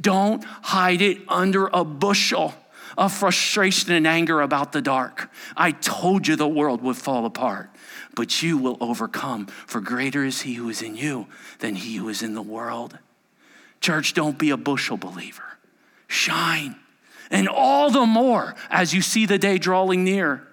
[0.00, 2.54] Don't hide it under a bushel
[2.96, 5.30] of frustration and anger about the dark.
[5.54, 7.68] I told you the world would fall apart,
[8.14, 11.26] but you will overcome, for greater is he who is in you
[11.58, 12.98] than he who is in the world.
[13.82, 15.58] Church, don't be a bushel believer.
[16.08, 16.76] Shine.
[17.30, 20.46] And all the more as you see the day drawing near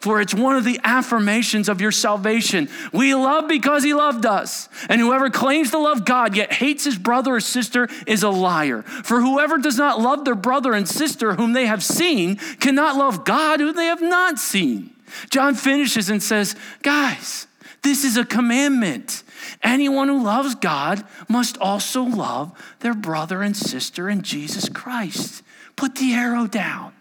[0.00, 2.68] for it's one of the affirmations of your salvation.
[2.92, 4.68] We love because he loved us.
[4.88, 8.82] And whoever claims to love God yet hates his brother or sister is a liar.
[8.82, 13.24] For whoever does not love their brother and sister whom they have seen cannot love
[13.24, 14.94] God whom they have not seen.
[15.30, 17.46] John finishes and says, Guys,
[17.82, 19.24] this is a commandment
[19.62, 25.42] Anyone who loves God must also love their brother and sister in Jesus Christ.
[25.76, 26.92] Put the arrow down.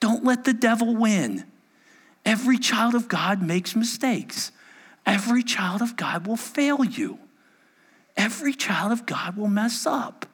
[0.00, 1.44] Don't let the devil win.
[2.28, 4.52] Every child of God makes mistakes.
[5.06, 7.18] Every child of God will fail you.
[8.18, 10.26] Every child of God will mess up.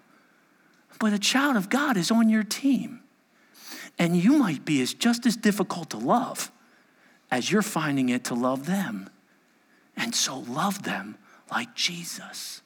[0.99, 2.99] But a child of God is on your team.
[3.97, 6.51] And you might be as just as difficult to love
[7.31, 9.09] as you're finding it to love them.
[9.97, 11.17] And so love them
[11.49, 12.61] like Jesus.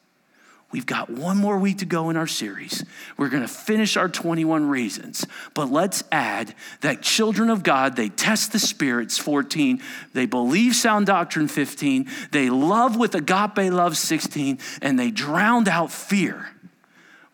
[0.70, 2.84] We've got one more week to go in our series.
[3.16, 5.26] We're going to finish our 21 reasons.
[5.54, 11.06] But let's add that children of God, they test the spirits 14, they believe sound
[11.06, 16.50] doctrine 15, they love with agape love 16, and they drowned out fear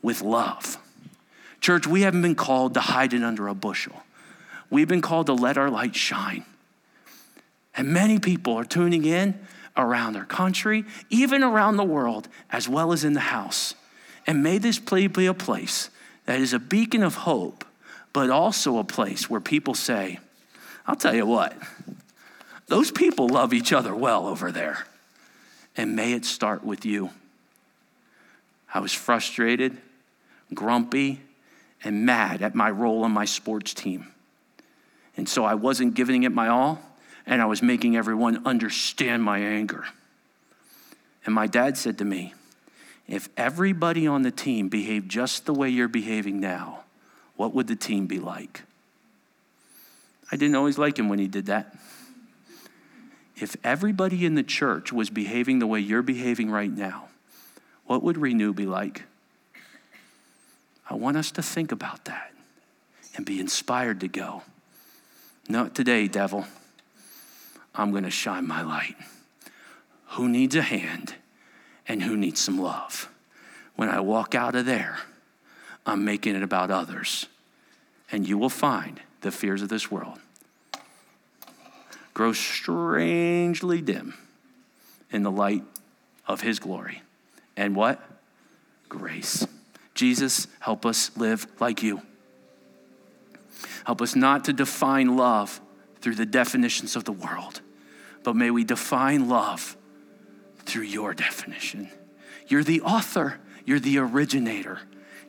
[0.01, 0.79] with love.
[1.61, 4.05] Church, we haven't been called to hide it under a bushel.
[4.71, 6.45] We've been called to let our light shine.
[7.77, 9.41] And many people are tuning in
[9.77, 13.75] around our country, even around the world, as well as in the house.
[14.27, 15.91] And may this play be a place
[16.27, 17.65] that is a beacon of hope,
[18.13, 20.21] but also a place where people say,
[20.87, 21.57] I'll tell you what,
[22.69, 24.87] those people love each other well over there.
[25.77, 27.11] And may it start with you.
[28.73, 29.77] I was frustrated,
[30.53, 31.21] grumpy,
[31.83, 34.07] and mad at my role on my sports team.
[35.17, 36.81] And so I wasn't giving it my all
[37.27, 39.87] and I was making everyone understand my anger.
[41.25, 42.35] And my dad said to me,
[43.09, 46.81] If everybody on the team behaved just the way you're behaving now,
[47.37, 48.63] what would the team be like?
[50.31, 51.75] I didn't always like him when he did that.
[53.37, 57.09] If everybody in the church was behaving the way you're behaving right now,
[57.87, 59.05] what would Renew be like?
[60.89, 62.33] I want us to think about that
[63.17, 64.43] and be inspired to go.
[65.49, 66.47] Not today, devil.
[67.75, 68.97] I'm going to shine my light.
[70.11, 71.15] Who needs a hand
[71.89, 73.09] and who needs some love?
[73.77, 74.99] When I walk out of there,
[75.85, 77.27] I'm making it about others.
[78.13, 80.19] And you will find the fears of this world
[82.15, 84.15] grow strangely dim
[85.11, 85.65] in the light
[86.27, 87.03] of his glory.
[87.57, 88.01] And what?
[88.89, 89.47] Grace.
[89.95, 92.03] Jesus, help us live like you.
[93.85, 95.61] Help us not to define love
[96.01, 97.61] through the definitions of the world,
[98.25, 99.77] but may we define love
[100.61, 101.91] through your definition.
[102.49, 104.81] You're the author, you're the originator.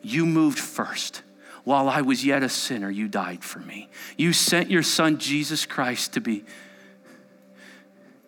[0.02, 1.22] You moved first.
[1.64, 3.89] While I was yet a sinner, you died for me.
[4.18, 6.46] You sent your son Jesus Christ to be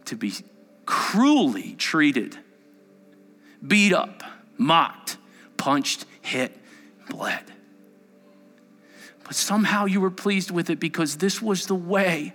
[0.05, 0.34] to be
[0.86, 2.38] cruelly treated,
[3.65, 4.24] beat up,
[4.57, 5.18] mocked,
[5.57, 6.57] punched, hit,
[7.09, 7.43] bled.
[9.26, 12.34] But somehow you were pleased with it because this was the way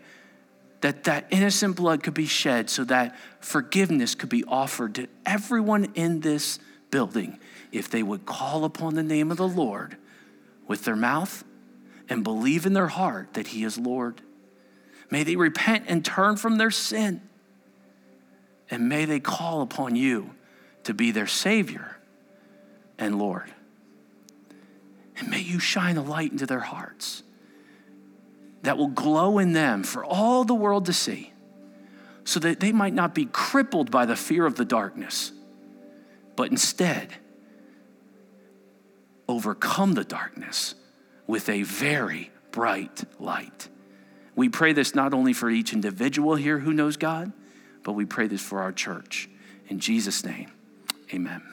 [0.83, 5.93] that that innocent blood could be shed so that forgiveness could be offered to everyone
[5.95, 6.59] in this
[6.91, 7.39] building
[7.71, 9.97] if they would call upon the name of the Lord
[10.67, 11.45] with their mouth
[12.09, 14.21] and believe in their heart that he is Lord.
[15.09, 17.23] May they repent and turn from their sin.
[18.69, 20.31] And may they call upon you
[20.85, 21.97] to be their Savior
[22.99, 23.53] and Lord.
[25.17, 27.23] And may you shine a light into their hearts
[28.63, 31.33] that will glow in them for all the world to see,
[32.25, 35.33] so that they might not be crippled by the fear of the darkness,
[36.37, 37.09] but instead
[39.29, 40.75] overcome the darkness
[41.27, 43.69] with a very bright light.
[44.35, 47.33] We pray this not only for each individual here who knows God,
[47.83, 49.29] but we pray this for our church.
[49.69, 50.51] In Jesus' name,
[51.13, 51.52] amen.